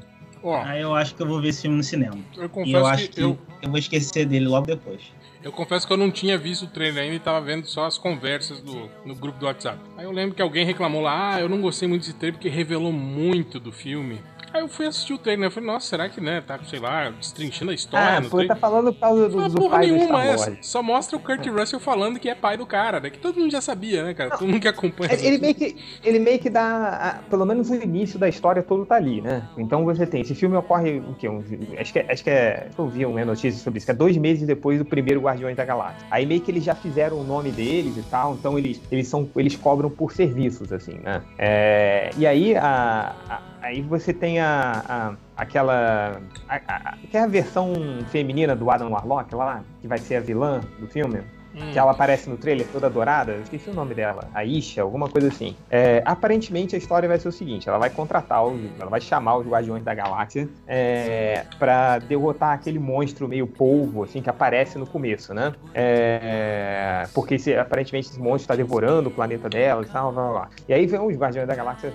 Oh, 0.48 0.54
ah, 0.54 0.80
eu 0.80 0.96
acho 0.96 1.14
que 1.14 1.22
eu 1.22 1.28
vou 1.28 1.42
ver 1.42 1.50
esse 1.50 1.64
filme 1.64 1.76
no 1.76 1.84
cinema. 1.84 2.18
Eu 2.38 2.48
confesso 2.48 2.70
e 2.70 2.80
eu 2.80 2.86
acho 2.86 3.10
que, 3.10 3.16
que 3.16 3.22
eu... 3.22 3.38
eu... 3.62 3.70
vou 3.70 3.78
esquecer 3.78 4.26
dele 4.26 4.48
logo 4.48 4.66
depois. 4.66 5.02
Eu 5.44 5.52
confesso 5.52 5.86
que 5.86 5.92
eu 5.92 5.98
não 5.98 6.10
tinha 6.10 6.38
visto 6.38 6.64
o 6.64 6.68
trailer 6.68 7.04
ainda 7.04 7.16
e 7.16 7.20
tava 7.20 7.42
vendo 7.42 7.68
só 7.68 7.86
as 7.86 7.98
conversas 7.98 8.62
do, 8.62 8.90
no 9.06 9.14
grupo 9.14 9.38
do 9.40 9.46
WhatsApp. 9.46 9.78
Aí 9.98 10.06
eu 10.06 10.12
lembro 10.12 10.36
que 10.36 10.42
alguém 10.42 10.66
reclamou 10.66 11.02
lá, 11.02 11.36
ah, 11.36 11.42
eu 11.42 11.50
não 11.50 11.60
gostei 11.60 11.86
muito 11.86 12.04
desse 12.04 12.14
trailer 12.14 12.36
porque 12.36 12.48
revelou 12.48 12.94
muito 12.94 13.60
do 13.60 13.74
filme. 13.74 14.22
Aí 14.54 14.62
eu 14.62 14.68
fui 14.68 14.86
assistir 14.86 15.14
o 15.14 15.18
trailer, 15.18 15.42
né? 15.42 15.48
Eu 15.48 15.52
falei, 15.52 15.68
nossa, 15.68 15.88
será 15.88 16.10
que, 16.10 16.22
né, 16.22 16.42
tá, 16.42 16.60
sei 16.64 16.80
lá, 16.80 17.10
destrinchando 17.10 17.72
a 17.72 17.74
história? 17.74 18.20
Ah, 18.20 18.22
foi, 18.24 18.48
tá 18.48 18.56
falando 18.56 18.94
por 18.94 19.00
causa 19.00 19.30
do, 19.30 19.50
do 19.50 19.70
pai 19.70 19.92
nenhuma, 19.92 20.22
do 20.22 20.28
é, 20.28 20.58
Só 20.62 20.82
mostra 20.82 21.18
o 21.18 21.20
Kurt 21.20 21.46
Russell 21.48 21.80
falando 21.80 22.20
que 22.20 22.30
é 22.30 22.36
pai 22.36 22.58
do 22.58 22.66
cara, 22.66 23.00
né? 23.00 23.10
Que 23.10 23.20
todo 23.20 23.40
mundo 23.40 23.52
já 23.52 23.62
sabia, 23.62 24.04
né, 24.04 24.14
cara? 24.14 24.32
Todo 24.32 24.48
mundo 24.48 24.62
que 24.62 24.68
acompanha. 24.68 25.14
Ele, 25.14 25.28
ele 25.28 25.38
meio 25.38 25.56
que, 25.56 25.76
ele 26.04 26.20
meio 26.20 26.40
que 26.40 26.50
dá, 26.50 27.22
pelo 27.30 27.46
menos 27.46 27.70
o 27.70 27.76
início 27.76 28.18
da 28.18 28.30
história 28.30 28.64
todo 28.64 28.86
tá 28.86 28.96
ali, 28.96 29.22
né? 29.22 29.48
Então 29.58 29.84
você 29.84 30.06
tem, 30.06 30.22
esse 30.22 30.34
filme 30.34 30.56
ocorre, 30.56 31.00
o 31.00 31.14
quê? 31.16 31.28
Um, 31.28 31.44
acho 31.80 31.94
que, 31.94 32.00
é, 32.00 32.12
acho 32.12 32.24
que 32.24 32.30
é, 32.30 32.70
eu 32.78 32.88
vi 32.88 33.06
uma 33.06 33.24
notícia 33.26 33.62
sobre 33.62 33.78
isso, 33.78 33.86
que 33.86 33.92
é 33.92 33.96
dois 33.96 34.16
meses 34.18 34.48
depois 34.48 34.80
do 34.80 34.86
primeiro 34.86 35.22
Guardiões 35.22 35.56
da 35.56 35.66
Galáxia. 35.66 36.08
Aí 36.10 36.26
meio 36.26 36.42
que 36.42 36.52
eles 36.52 36.64
já 36.64 36.74
fizeram 36.74 37.20
o 37.20 37.24
nome 37.24 37.52
deles 37.52 37.98
e 37.98 38.04
tal, 38.04 38.34
então 38.34 38.58
eles, 38.58 38.82
eles, 38.92 39.08
são, 39.08 39.30
eles 39.36 39.56
cobram 39.56 39.90
por 39.90 40.14
serviços, 40.14 40.72
assim, 40.72 40.98
né? 41.00 41.22
É, 41.38 42.10
e 42.18 42.26
aí 42.26 42.56
a, 42.56 43.16
a 43.30 43.42
Aí 43.68 43.82
você 43.82 44.14
tem 44.14 44.40
a, 44.40 44.82
a 44.88 45.16
aquela. 45.36 46.22
A, 46.48 46.56
a, 46.56 46.98
que 47.12 47.18
é 47.18 47.20
a 47.24 47.28
versão 47.28 47.74
feminina 48.10 48.56
do 48.56 48.72
Adam 48.72 48.92
Warlock 48.92 49.36
lá, 49.36 49.62
que 49.82 49.88
vai 49.90 49.98
ser 49.98 50.16
a 50.16 50.20
vilã 50.22 50.62
do 50.80 50.88
filme. 50.88 51.22
Hum. 51.58 51.72
Que 51.72 51.80
ela 51.80 51.92
aparece 51.92 52.30
no 52.30 52.38
trailer 52.38 52.68
toda 52.72 52.90
dourada, 52.90 53.32
eu 53.32 53.42
esqueci 53.42 53.70
o 53.70 53.74
nome 53.74 53.96
dela, 53.96 54.30
a 54.34 54.46
Isha, 54.46 54.84
alguma 54.84 55.10
coisa 55.10 55.28
assim. 55.28 55.56
É, 55.70 56.04
aparentemente 56.06 56.76
a 56.76 56.78
história 56.78 57.10
vai 57.10 57.18
ser 57.18 57.28
o 57.28 57.32
seguinte: 57.32 57.68
ela 57.68 57.80
vai 57.80 57.90
contratar, 57.90 58.46
os, 58.46 58.60
ela 58.80 58.90
vai 58.90 59.02
chamar 59.02 59.38
os 59.38 59.48
Guardiões 59.48 59.84
da 59.84 59.94
Galáxia 59.94 60.48
é, 60.68 61.46
para 61.58 62.00
derrotar 62.00 62.54
aquele 62.54 62.78
monstro 62.78 63.28
meio 63.28 63.48
polvo, 63.48 64.04
assim, 64.04 64.22
que 64.22 64.30
aparece 64.30 64.78
no 64.78 64.86
começo, 64.86 65.34
né? 65.34 65.54
É, 65.74 67.08
porque 67.14 67.40
se, 67.40 67.56
aparentemente 67.56 68.10
esse 68.10 68.20
monstro 68.20 68.44
está 68.44 68.56
devorando 68.56 69.10
o 69.10 69.12
planeta 69.12 69.50
dela 69.50 69.82
e 69.84 69.86
tal, 69.86 70.12
blá, 70.12 70.24
blá, 70.24 70.32
blá. 70.32 70.50
E 70.68 70.74
aí 70.74 70.86
vem 70.86 71.00
os 71.00 71.16
Guardiões 71.16 71.48
da 71.48 71.56
Galáxia 71.56 71.92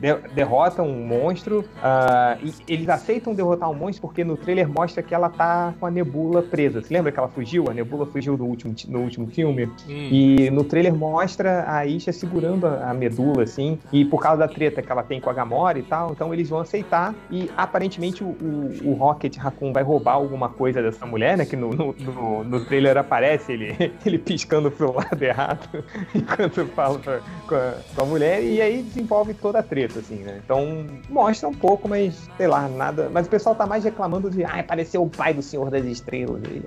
de, 0.00 0.14
derrotam 0.34 0.86
um 0.86 1.06
monstro 1.06 1.60
uh, 1.60 2.44
e 2.44 2.72
eles 2.72 2.88
aceitam 2.88 3.34
derrotar 3.34 3.70
o 3.70 3.72
um 3.72 3.76
monstro 3.76 4.02
porque 4.02 4.24
no 4.24 4.36
trailer 4.36 4.68
mostra 4.68 5.02
que 5.02 5.14
ela 5.14 5.30
tá 5.30 5.74
com 5.78 5.86
a 5.86 5.90
Nebula 5.90 6.42
presa. 6.42 6.82
Você 6.82 6.92
lembra 6.92 7.10
que 7.10 7.18
ela 7.18 7.28
fugiu? 7.28 7.70
A 7.70 7.74
Nebula 7.74 8.06
fugiu 8.06 8.36
do 8.36 8.44
último, 8.44 8.74
no 8.88 9.05
último 9.06 9.26
filme. 9.26 9.64
Hum. 9.64 10.08
E 10.10 10.50
no 10.50 10.64
trailer 10.64 10.94
mostra 10.94 11.64
a 11.66 11.86
Isha 11.86 12.12
segurando 12.12 12.66
a, 12.66 12.92
medula, 12.94 13.42
assim, 13.42 13.78
e 13.92 14.04
por 14.04 14.20
causa 14.20 14.38
da 14.38 14.48
treta 14.48 14.82
que 14.82 14.90
ela 14.90 15.02
tem 15.02 15.20
com 15.20 15.30
a 15.30 15.32
Gamora 15.32 15.78
e 15.78 15.82
tal, 15.82 16.12
então 16.12 16.32
eles 16.32 16.48
vão 16.48 16.60
aceitar 16.60 17.14
e 17.30 17.50
aparentemente 17.56 18.22
o, 18.22 18.28
o, 18.28 18.90
o 18.90 18.92
Rocket 18.94 19.36
Raccoon 19.36 19.72
vai 19.72 19.82
roubar 19.82 20.14
alguma 20.14 20.48
coisa 20.48 20.82
dessa 20.82 21.06
mulher, 21.06 21.36
né? 21.36 21.44
Que 21.44 21.56
no, 21.56 21.70
no, 21.70 21.94
no, 21.94 22.44
no 22.44 22.64
trailer 22.64 22.96
aparece 22.96 23.52
ele, 23.52 23.92
ele 24.04 24.18
piscando 24.18 24.70
pro 24.70 24.94
lado 24.94 25.22
errado 25.22 25.84
enquanto 26.14 26.66
fala 26.66 26.98
pra, 26.98 27.20
com, 27.46 27.54
a, 27.54 27.74
com, 27.94 28.02
a, 28.02 28.04
mulher, 28.06 28.42
e 28.42 28.60
aí 28.60 28.82
desenvolve 28.82 29.34
toda 29.34 29.58
a 29.58 29.62
treta, 29.62 29.98
assim, 29.98 30.16
né? 30.16 30.40
Então 30.44 30.86
mostra 31.08 31.48
um 31.48 31.54
pouco, 31.54 31.88
mas 31.88 32.28
sei 32.36 32.46
lá, 32.46 32.68
nada. 32.68 33.10
Mas 33.12 33.26
o 33.26 33.30
pessoal 33.30 33.54
tá 33.54 33.66
mais 33.66 33.84
reclamando 33.84 34.30
de, 34.30 34.44
ah, 34.44 34.60
apareceu 34.60 35.02
o 35.02 35.08
pai 35.08 35.34
do 35.34 35.42
Senhor 35.42 35.70
das 35.70 35.84
Estrelas. 35.84 36.42
E, 36.44 36.62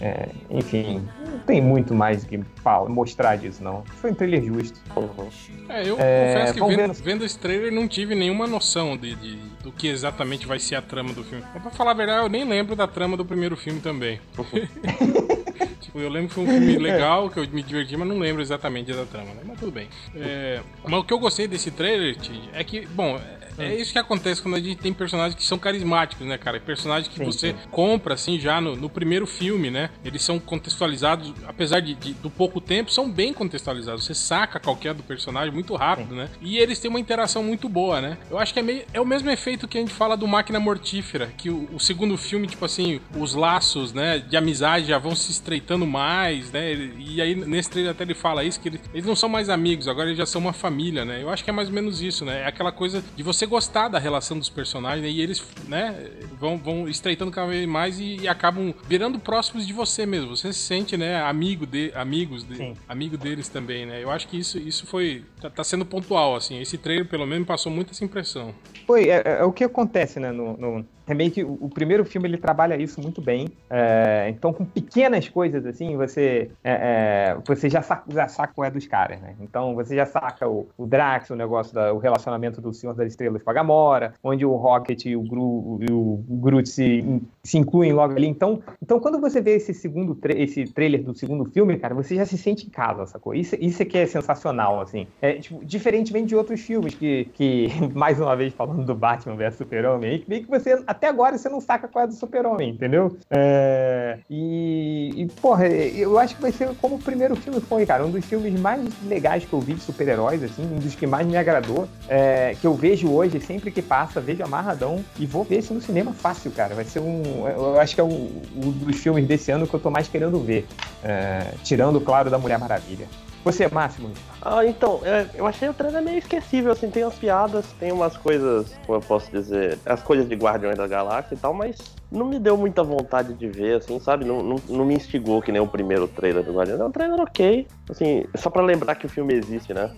é, 0.00 0.06
é, 0.06 0.28
enfim, 0.50 1.02
não 1.30 1.38
tem 1.40 1.60
muito 1.60 1.81
muito 1.82 1.94
mais 1.94 2.24
do 2.24 2.28
que 2.28 2.40
mostrar 2.88 3.36
disso, 3.36 3.62
não. 3.62 3.82
Foi 4.00 4.12
um 4.12 4.14
trailer 4.14 4.42
justo. 4.44 4.80
Uhum. 4.96 5.28
É, 5.68 5.88
eu 5.88 5.96
é, 5.98 6.34
confesso 6.34 6.54
que 6.54 6.60
vendo, 6.60 6.76
vendo... 6.76 6.94
vendo, 6.94 7.24
esse 7.24 7.38
trailer 7.38 7.72
não 7.72 7.88
tive 7.88 8.14
nenhuma 8.14 8.46
noção 8.46 8.96
de, 8.96 9.14
de, 9.16 9.36
do 9.62 9.72
que 9.72 9.88
exatamente 9.88 10.46
vai 10.46 10.58
ser 10.58 10.76
a 10.76 10.82
trama 10.82 11.12
do 11.12 11.24
filme. 11.24 11.44
Mas 11.52 11.62
pra 11.62 11.70
falar 11.72 11.90
a 11.90 11.94
verdade, 11.94 12.24
eu 12.24 12.28
nem 12.28 12.44
lembro 12.44 12.76
da 12.76 12.86
trama 12.86 13.16
do 13.16 13.24
primeiro 13.24 13.56
filme 13.56 13.80
também. 13.80 14.20
tipo, 15.80 15.98
eu 15.98 16.08
lembro 16.08 16.28
que 16.28 16.34
foi 16.34 16.44
um 16.44 16.48
filme 16.48 16.78
legal, 16.78 17.28
que 17.28 17.38
eu 17.38 17.48
me 17.48 17.62
diverti, 17.62 17.96
mas 17.96 18.08
não 18.08 18.18
lembro 18.18 18.40
exatamente 18.40 18.92
da 18.92 19.04
trama, 19.04 19.34
né? 19.34 19.42
Mas 19.44 19.58
tudo 19.58 19.72
bem. 19.72 19.88
É, 20.14 20.60
mas 20.84 21.00
o 21.00 21.04
que 21.04 21.12
eu 21.12 21.18
gostei 21.18 21.48
desse 21.48 21.70
trailer, 21.70 22.16
é 22.52 22.62
que, 22.62 22.86
bom, 22.86 23.20
é 23.58 23.74
isso 23.74 23.92
que 23.92 23.98
acontece 23.98 24.40
quando 24.40 24.54
a 24.54 24.60
gente 24.60 24.76
tem 24.76 24.92
personagens 24.92 25.34
que 25.34 25.44
são 25.44 25.58
carismáticos, 25.58 26.26
né, 26.26 26.38
cara? 26.38 26.58
Personagens 26.60 27.08
que 27.08 27.18
sim, 27.18 27.24
você 27.24 27.50
sim. 27.50 27.56
compra, 27.70 28.14
assim, 28.14 28.38
já 28.38 28.60
no, 28.60 28.76
no, 28.76 28.88
primeiro 28.88 29.26
filme, 29.26 29.70
né? 29.70 29.90
Eles 30.04 30.22
são 30.22 30.38
contextualizados, 30.38 31.32
apesar 31.46 31.80
de, 31.80 31.94
de, 31.94 32.14
do 32.14 32.30
pouco 32.30 32.60
tempo, 32.60 32.90
são 32.90 33.10
bem 33.10 33.32
contextualizados. 33.32 34.04
Você 34.04 34.14
saca 34.14 34.58
qualquer 34.58 34.94
do 34.94 35.02
personagem 35.02 35.52
muito 35.52 35.74
rápido, 35.74 36.10
sim. 36.10 36.16
né? 36.16 36.28
E 36.40 36.58
eles 36.58 36.78
têm 36.78 36.88
uma 36.88 37.00
interação 37.00 37.42
muito 37.42 37.68
boa, 37.68 38.00
né? 38.00 38.18
Eu 38.30 38.38
acho 38.38 38.52
que 38.52 38.60
é, 38.60 38.62
meio, 38.62 38.84
é 38.92 39.00
o 39.00 39.06
mesmo 39.06 39.30
efeito 39.30 39.68
que 39.68 39.78
a 39.78 39.80
gente 39.80 39.92
fala 39.92 40.16
do 40.16 40.26
Máquina 40.26 40.58
Mortífera, 40.58 41.32
que 41.36 41.50
o, 41.50 41.68
o 41.72 41.80
segundo 41.80 42.16
filme, 42.16 42.46
tipo 42.46 42.64
assim, 42.64 43.00
os 43.16 43.34
laços, 43.34 43.92
né, 43.92 44.18
de 44.18 44.36
amizade 44.36 44.86
já 44.86 44.98
vão 44.98 45.14
se 45.14 45.30
estreitando 45.30 45.86
mais, 45.86 46.50
né? 46.52 46.72
E 46.98 47.20
aí, 47.20 47.34
nesse 47.34 47.70
trailer 47.70 47.92
até 47.92 48.04
ele 48.04 48.14
fala 48.14 48.44
isso, 48.44 48.60
que 48.60 48.68
eles, 48.68 48.80
eles 48.92 49.06
não 49.06 49.16
são 49.16 49.28
mais 49.28 49.48
amigos, 49.48 49.88
agora 49.88 50.08
eles 50.08 50.18
já 50.18 50.26
são 50.26 50.40
uma 50.40 50.52
família, 50.52 51.04
né? 51.04 51.22
Eu 51.22 51.30
acho 51.30 51.44
que 51.44 51.50
é 51.50 51.52
mais 51.52 51.68
ou 51.68 51.74
menos 51.74 52.00
isso, 52.00 52.24
né? 52.24 52.42
É 52.42 52.46
aquela 52.46 52.72
coisa 52.72 53.02
de 53.16 53.22
você 53.22 53.41
gostar 53.46 53.88
da 53.88 53.98
relação 53.98 54.38
dos 54.38 54.48
personagens 54.48 55.02
né? 55.02 55.10
e 55.10 55.20
eles, 55.20 55.44
né, 55.68 56.10
vão, 56.38 56.56
vão 56.58 56.88
estreitando 56.88 57.30
cada 57.30 57.48
vez 57.48 57.66
mais 57.66 57.98
e, 57.98 58.18
e, 58.22 58.28
acabam 58.28 58.74
virando 58.86 59.18
próximos 59.18 59.66
de 59.66 59.72
você 59.72 60.06
mesmo. 60.06 60.36
Você 60.36 60.52
se 60.52 60.60
sente, 60.60 60.96
né, 60.96 61.22
amigo 61.22 61.66
de 61.66 61.92
amigos, 61.94 62.44
de, 62.44 62.74
amigo 62.88 63.16
deles 63.16 63.48
também, 63.48 63.86
né? 63.86 64.02
Eu 64.02 64.10
acho 64.10 64.28
que 64.28 64.38
isso, 64.38 64.58
isso 64.58 64.86
foi 64.86 65.24
tá, 65.40 65.50
tá, 65.50 65.64
sendo 65.64 65.84
pontual, 65.84 66.36
assim. 66.36 66.60
Esse 66.60 66.78
trailer 66.78 67.06
pelo 67.06 67.26
menos 67.26 67.46
passou 67.46 67.70
muito 67.70 67.92
essa 67.92 68.04
impressão. 68.04 68.54
Foi, 68.86 69.08
é, 69.08 69.22
é, 69.24 69.32
é 69.40 69.44
o 69.44 69.52
que 69.52 69.64
acontece, 69.64 70.18
né, 70.18 70.30
no, 70.30 70.56
no 70.56 70.86
é 71.12 71.14
meio 71.14 71.30
que 71.30 71.44
o, 71.44 71.58
o, 71.60 71.68
primeiro 71.68 72.04
filme 72.04 72.28
ele 72.28 72.38
trabalha 72.38 72.76
isso 72.76 73.00
muito 73.00 73.20
bem. 73.20 73.48
É, 73.70 74.28
então, 74.28 74.52
com 74.52 74.64
pequenas 74.64 75.28
coisas 75.28 75.64
assim, 75.64 75.96
você 75.96 76.50
é, 76.64 76.72
é, 76.72 77.36
você 77.46 77.68
já 77.70 77.82
saca, 77.82 78.10
já 78.12 78.28
saca 78.28 78.52
o 78.56 78.64
é 78.64 78.70
dos 78.70 78.86
caras, 78.86 79.20
né? 79.20 79.34
Então, 79.40 79.74
você 79.74 79.94
já 79.94 80.06
saca 80.06 80.48
o, 80.48 80.66
o 80.76 80.86
Drax, 80.86 81.30
o 81.30 81.36
negócio 81.36 81.74
do 81.74 81.98
relacionamento 81.98 82.60
do 82.60 82.72
Senhor 82.72 82.94
das 82.94 83.08
Estrelas 83.08 83.42
com 83.42 83.50
a 83.50 83.52
Gamora, 83.52 84.14
onde 84.22 84.44
o 84.44 84.54
Rocket 84.56 85.04
e 85.04 85.16
o, 85.16 85.22
Gru, 85.22 85.78
e 85.82 85.92
o 85.92 86.22
Groot 86.28 86.68
se, 86.68 87.22
se 87.42 87.58
incluem 87.58 87.92
logo 87.92 88.14
ali. 88.14 88.26
Então, 88.26 88.62
então 88.82 88.98
quando 88.98 89.20
você 89.20 89.40
vê 89.40 89.56
esse 89.56 89.74
segundo 89.74 90.18
esse 90.30 90.64
trailer 90.64 91.02
do 91.02 91.14
segundo 91.14 91.44
filme, 91.44 91.78
cara, 91.78 91.94
você 91.94 92.16
já 92.16 92.24
se 92.24 92.38
sente 92.38 92.66
em 92.66 92.70
casa, 92.70 93.06
sacou? 93.06 93.34
Isso, 93.34 93.56
isso 93.60 93.82
é 93.82 93.84
que 93.84 93.98
é 93.98 94.06
sensacional, 94.06 94.80
assim. 94.80 95.06
É, 95.20 95.34
tipo, 95.34 95.64
diferentemente 95.64 96.28
de 96.28 96.36
outros 96.36 96.60
filmes 96.60 96.94
que, 96.94 97.26
que 97.34 97.68
mais 97.94 98.20
uma 98.20 98.34
vez 98.34 98.52
falando 98.54 98.84
do 98.84 98.94
Batman 98.94 99.36
vs 99.36 99.56
Super-Homem, 99.56 100.24
meio 100.26 100.42
que 100.42 100.50
você 100.50 100.82
até 101.02 101.08
agora 101.08 101.36
você 101.36 101.48
não 101.48 101.60
saca 101.60 101.88
qual 101.88 102.04
é 102.04 102.06
do 102.06 102.14
Super-Homem, 102.14 102.70
entendeu? 102.70 103.16
É, 103.28 104.18
e, 104.30 105.10
e, 105.16 105.26
porra, 105.40 105.66
eu 105.66 106.16
acho 106.16 106.36
que 106.36 106.40
vai 106.40 106.52
ser 106.52 106.68
como 106.80 106.94
o 106.94 106.98
primeiro 107.00 107.34
filme 107.34 107.60
foi, 107.60 107.84
cara. 107.84 108.06
Um 108.06 108.10
dos 108.12 108.24
filmes 108.24 108.58
mais 108.60 108.88
legais 109.08 109.44
que 109.44 109.52
eu 109.52 109.58
vi 109.58 109.74
de 109.74 109.80
super-heróis, 109.80 110.44
assim, 110.44 110.62
um 110.62 110.78
dos 110.78 110.94
que 110.94 111.04
mais 111.04 111.26
me 111.26 111.36
agradou, 111.36 111.88
é, 112.08 112.54
que 112.60 112.64
eu 112.64 112.74
vejo 112.74 113.10
hoje, 113.10 113.40
sempre 113.40 113.72
que 113.72 113.82
passa, 113.82 114.20
vejo 114.20 114.44
amarradão 114.44 115.04
e 115.18 115.26
vou 115.26 115.42
ver 115.42 115.56
esse 115.56 115.74
no 115.74 115.80
cinema 115.80 116.12
fácil, 116.12 116.52
cara. 116.52 116.72
Vai 116.72 116.84
ser 116.84 117.00
um. 117.00 117.48
Eu 117.48 117.80
acho 117.80 117.96
que 117.96 118.00
é 118.00 118.04
um, 118.04 118.40
um 118.54 118.70
dos 118.70 118.96
filmes 118.96 119.26
desse 119.26 119.50
ano 119.50 119.66
que 119.66 119.74
eu 119.74 119.80
tô 119.80 119.90
mais 119.90 120.06
querendo 120.06 120.38
ver. 120.38 120.68
É, 121.02 121.52
tirando, 121.64 122.00
claro, 122.00 122.30
da 122.30 122.38
Mulher 122.38 122.60
Maravilha. 122.60 123.08
Você, 123.44 123.66
Máximo? 123.68 124.12
Ah, 124.40 124.64
então, 124.64 125.00
é, 125.04 125.26
eu 125.34 125.46
achei 125.46 125.68
o 125.68 125.74
trailer 125.74 126.00
meio 126.02 126.18
esquecível, 126.18 126.70
assim, 126.70 126.88
tem 126.90 127.02
umas 127.02 127.16
piadas, 127.16 127.72
tem 127.72 127.90
umas 127.90 128.16
coisas, 128.16 128.72
como 128.86 128.98
eu 128.98 129.02
posso 129.02 129.30
dizer, 129.32 129.78
as 129.84 130.00
coisas 130.02 130.28
de 130.28 130.36
Guardiões 130.36 130.76
da 130.76 130.86
Galáxia 130.86 131.34
e 131.34 131.38
tal, 131.38 131.52
mas 131.52 131.76
não 132.12 132.26
me 132.26 132.38
deu 132.38 132.56
muita 132.56 132.82
vontade 132.82 133.32
de 133.34 133.48
ver, 133.48 133.76
assim, 133.76 133.98
sabe? 133.98 134.24
Não, 134.24 134.42
não, 134.42 134.56
não 134.68 134.84
me 134.84 134.94
instigou 134.94 135.40
que 135.40 135.50
nem 135.50 135.60
o 135.60 135.66
primeiro 135.66 136.06
trailer 136.06 136.44
do 136.44 136.52
Guardiões. 136.52 136.80
É 136.80 136.84
um 136.84 136.90
trailer 136.90 137.20
ok, 137.20 137.66
assim, 137.90 138.24
só 138.36 138.50
pra 138.50 138.62
lembrar 138.62 138.94
que 138.94 139.06
o 139.06 139.08
filme 139.08 139.34
existe, 139.34 139.72
né? 139.72 139.90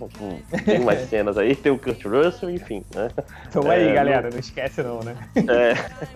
Tem 0.65 0.79
umas 0.79 1.01
cenas 1.09 1.37
aí, 1.37 1.55
tem 1.55 1.71
o 1.71 1.77
Kurt 1.77 2.03
Russell, 2.05 2.49
enfim, 2.49 2.83
né? 2.93 3.09
Então 3.47 3.71
é, 3.71 3.75
aí, 3.75 3.93
galera, 3.93 4.23
não... 4.23 4.31
não 4.31 4.39
esquece 4.39 4.81
não, 4.81 4.99
né? 5.01 5.15
É. 5.35 5.73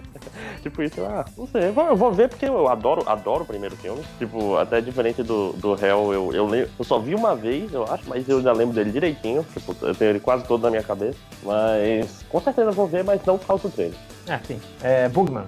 tipo 0.61 0.81
isso, 0.81 1.03
ah, 1.03 1.25
não 1.37 1.47
sei, 1.47 1.67
eu 1.67 1.73
vou, 1.73 1.87
eu 1.87 1.95
vou 1.95 2.11
ver 2.11 2.29
porque 2.29 2.45
eu 2.45 2.67
adoro, 2.69 3.03
adoro 3.07 3.43
o 3.43 3.47
primeiro 3.47 3.75
filme. 3.75 4.01
Tipo, 4.17 4.57
até 4.57 4.79
diferente 4.79 5.21
do, 5.21 5.53
do 5.53 5.73
Hell, 5.73 6.13
eu, 6.13 6.33
eu, 6.33 6.45
lembro, 6.45 6.69
eu 6.77 6.85
só 6.85 6.97
vi 6.99 7.13
uma 7.13 7.35
vez, 7.35 7.73
eu 7.73 7.83
acho, 7.83 8.07
mas 8.07 8.27
eu 8.27 8.41
já 8.41 8.53
lembro 8.53 8.73
dele 8.73 8.91
direitinho. 8.91 9.45
Tipo, 9.53 9.75
eu 9.81 9.93
tenho 9.93 10.11
ele 10.11 10.19
quase 10.19 10.45
todo 10.45 10.61
na 10.61 10.69
minha 10.69 10.83
cabeça. 10.83 11.17
Mas 11.43 12.23
com 12.29 12.39
certeza 12.39 12.69
eu 12.69 12.73
vou 12.73 12.87
ver, 12.87 13.03
mas 13.03 13.23
não 13.25 13.37
falta 13.37 13.67
o 13.67 13.71
trailer. 13.71 13.97
Ah, 14.27 14.39
sim. 14.45 14.59
É, 14.83 15.09
Bugman. 15.09 15.45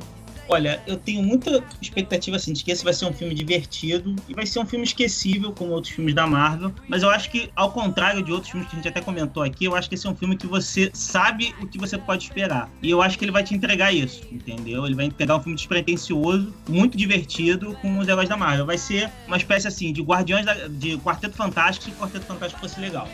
Olha, 0.54 0.84
eu 0.86 0.98
tenho 0.98 1.24
muita 1.24 1.64
expectativa 1.82 2.36
assim, 2.36 2.52
de 2.52 2.62
que 2.62 2.74
esse 2.74 2.84
vai 2.84 2.94
ser 2.94 3.06
um 3.06 3.14
filme 3.14 3.34
divertido 3.34 4.14
e 4.28 4.34
vai 4.34 4.46
ser 4.46 4.60
um 4.60 4.66
filme 4.66 4.84
esquecível, 4.84 5.54
como 5.54 5.72
outros 5.72 5.94
filmes 5.94 6.14
da 6.14 6.28
Marvel. 6.28 6.74
Mas 6.90 7.04
eu 7.04 7.10
acho 7.10 7.32
que, 7.32 7.50
ao 7.56 7.72
contrário 7.72 8.22
de 8.22 8.34
outros 8.34 8.52
filmes 8.52 8.68
que 8.68 8.76
a 8.76 8.80
gente 8.80 8.88
até 8.90 9.00
comentou 9.00 9.44
aqui, 9.44 9.64
eu 9.64 9.74
acho 9.74 9.88
que 9.88 9.96
esse 9.96 10.06
é 10.06 10.10
um 10.10 10.16
filme 10.16 10.36
que 10.36 10.46
você 10.46 10.92
sabe 10.94 11.56
o 11.62 11.68
que 11.68 11.78
você 11.78 11.98
pode 11.98 12.26
esperar. 12.26 12.70
E 12.84 12.90
eu 12.90 13.02
acho 13.02 13.18
que 13.18 13.24
ele 13.24 13.32
vai 13.32 13.46
te 13.46 13.56
entregar 13.56 13.94
isso, 13.94 14.24
entendeu? 14.30 14.86
Ele 14.86 14.94
vai 14.94 15.06
entregar 15.06 15.38
um 15.38 15.40
filme 15.40 15.56
despretensioso, 15.56 16.54
muito 16.68 16.98
divertido, 16.98 17.74
com 17.82 17.98
os 17.98 18.10
heróis 18.10 18.28
da 18.28 18.36
Marvel. 18.36 18.66
Vai 18.66 18.78
ser 18.78 19.10
uma 19.28 19.38
espécie 19.38 19.70
assim 19.70 19.94
de 19.94 20.02
Guardiões 20.02 20.46
da, 20.46 20.68
de 20.68 20.98
Quarteto 20.98 21.38
Fantástico 21.38 21.86
se 21.86 21.92
o 21.92 21.94
Quarteto 21.96 22.26
Fantástico 22.26 22.60
fosse 22.60 22.78
legal. 22.82 23.08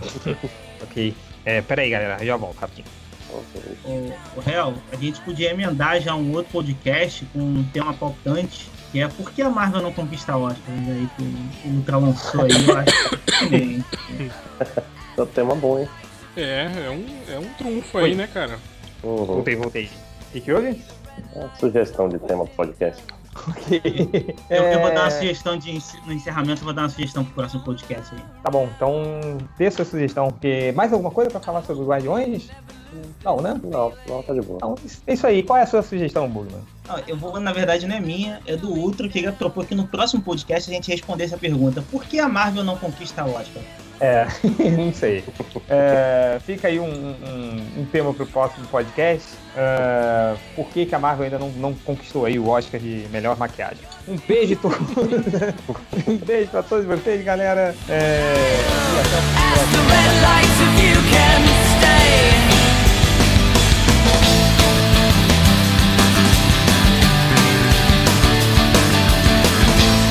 ok. 0.80 1.14
É, 1.44 1.60
peraí, 1.60 1.90
galera, 1.90 2.24
já 2.24 2.38
volto 2.38 2.56
rapidinho. 2.56 3.01
O, 3.84 4.12
o 4.36 4.40
Real, 4.40 4.74
a 4.92 4.96
gente 4.96 5.20
podia 5.20 5.50
emendar 5.50 6.00
já 6.00 6.14
um 6.14 6.32
outro 6.32 6.52
podcast 6.52 7.24
com 7.32 7.38
um 7.38 7.64
tema 7.72 7.94
palpitante, 7.94 8.70
que 8.90 9.00
é 9.00 9.08
por 9.08 9.30
que 9.30 9.42
a 9.42 9.48
Marvel 9.48 9.82
não 9.82 9.92
conquista 9.92 10.36
Oscar? 10.36 10.62
Aí 10.68 11.08
que 11.16 11.68
o 11.68 11.72
Ultra 11.72 11.96
lançou 11.96 12.42
aí, 12.42 12.50
eu 12.68 12.76
acho 12.78 13.48
que 13.48 13.82
é 15.16 15.22
um 15.22 15.26
tema 15.26 15.54
bom, 15.54 15.78
hein? 15.78 15.88
É, 16.36 16.70
é 16.86 16.90
um, 16.90 17.34
é 17.34 17.38
um 17.38 17.48
trunfo 17.54 17.98
aí, 17.98 18.14
né, 18.14 18.26
cara? 18.26 18.58
Uhum. 19.02 19.26
Voltei, 19.26 19.56
voltei. 19.56 19.84
O 19.84 20.32
que, 20.32 20.40
que 20.40 20.52
houve? 20.52 20.82
É 21.34 21.48
sugestão 21.58 22.08
de 22.08 22.18
tema 22.18 22.46
pro 22.46 22.56
podcast. 22.56 23.02
Ok. 23.34 23.80
Eu, 24.50 24.62
eu, 24.64 24.80
vou 24.80 24.92
dar 24.92 25.04
uma 25.04 25.10
sugestão 25.10 25.56
de 25.56 25.78
no 26.06 26.12
encerramento, 26.12 26.60
eu 26.60 26.64
vou 26.64 26.74
dar 26.74 26.82
uma 26.82 26.88
sugestão 26.88 27.24
pro 27.24 27.34
próximo 27.34 27.62
podcast 27.64 28.14
aí. 28.14 28.20
Tá 28.42 28.50
bom, 28.50 28.68
então 28.76 29.38
dê 29.56 29.70
sua 29.70 29.84
sugestão. 29.84 30.28
Porque 30.28 30.72
mais 30.76 30.92
alguma 30.92 31.10
coisa 31.10 31.30
pra 31.30 31.40
falar 31.40 31.62
sobre 31.62 31.82
os 31.82 31.88
Guardiões? 31.88 32.50
Não, 33.24 33.40
né? 33.40 33.58
Não, 33.64 33.92
não, 34.06 34.22
tá 34.22 34.34
de 34.34 34.42
boa. 34.42 34.58
Então, 34.58 34.74
é 35.06 35.14
isso 35.14 35.26
aí. 35.26 35.42
Qual 35.42 35.58
é 35.58 35.62
a 35.62 35.66
sua 35.66 35.82
sugestão, 35.82 36.28
Bugman? 36.28 36.60
Eu 37.06 37.16
vou, 37.16 37.40
na 37.40 37.52
verdade, 37.52 37.86
não 37.86 37.96
é 37.96 38.00
minha, 38.00 38.40
é 38.46 38.54
do 38.54 38.70
Ultra, 38.70 39.08
que 39.08 39.18
ele 39.18 39.32
propôs 39.32 39.66
que 39.66 39.74
no 39.74 39.86
próximo 39.86 40.22
podcast 40.22 40.70
a 40.70 40.74
gente 40.74 40.90
respondesse 40.90 41.34
a 41.34 41.38
pergunta: 41.38 41.82
por 41.90 42.04
que 42.04 42.20
a 42.20 42.28
Marvel 42.28 42.62
não 42.62 42.76
conquista 42.76 43.24
o 43.24 43.34
Oscar? 43.34 43.62
É, 44.02 44.26
não 44.76 44.92
sei. 44.92 45.22
É, 45.68 46.40
fica 46.44 46.66
aí 46.66 46.80
um, 46.80 46.84
um, 46.84 47.82
um 47.82 47.84
tema 47.84 48.12
para 48.12 48.24
o 48.24 48.26
próximo 48.26 48.66
podcast. 48.66 49.28
É, 49.56 50.34
por 50.56 50.66
que, 50.70 50.84
que 50.86 50.94
a 50.94 50.98
Marvel 50.98 51.24
ainda 51.24 51.38
não, 51.38 51.50
não 51.50 51.72
conquistou 51.72 52.24
aí 52.26 52.36
o 52.36 52.48
Oscar 52.48 52.80
de 52.80 53.06
melhor 53.12 53.36
maquiagem? 53.36 53.84
Um 54.08 54.16
beijo 54.26 54.56
todos. 54.56 54.80
um 56.08 56.16
beijo 56.16 56.50
para 56.50 56.64
todos 56.64 56.84
vocês, 56.84 57.24
galera. 57.24 57.76
É, 57.88 58.34
e 60.82 60.98
até. 61.78 62.51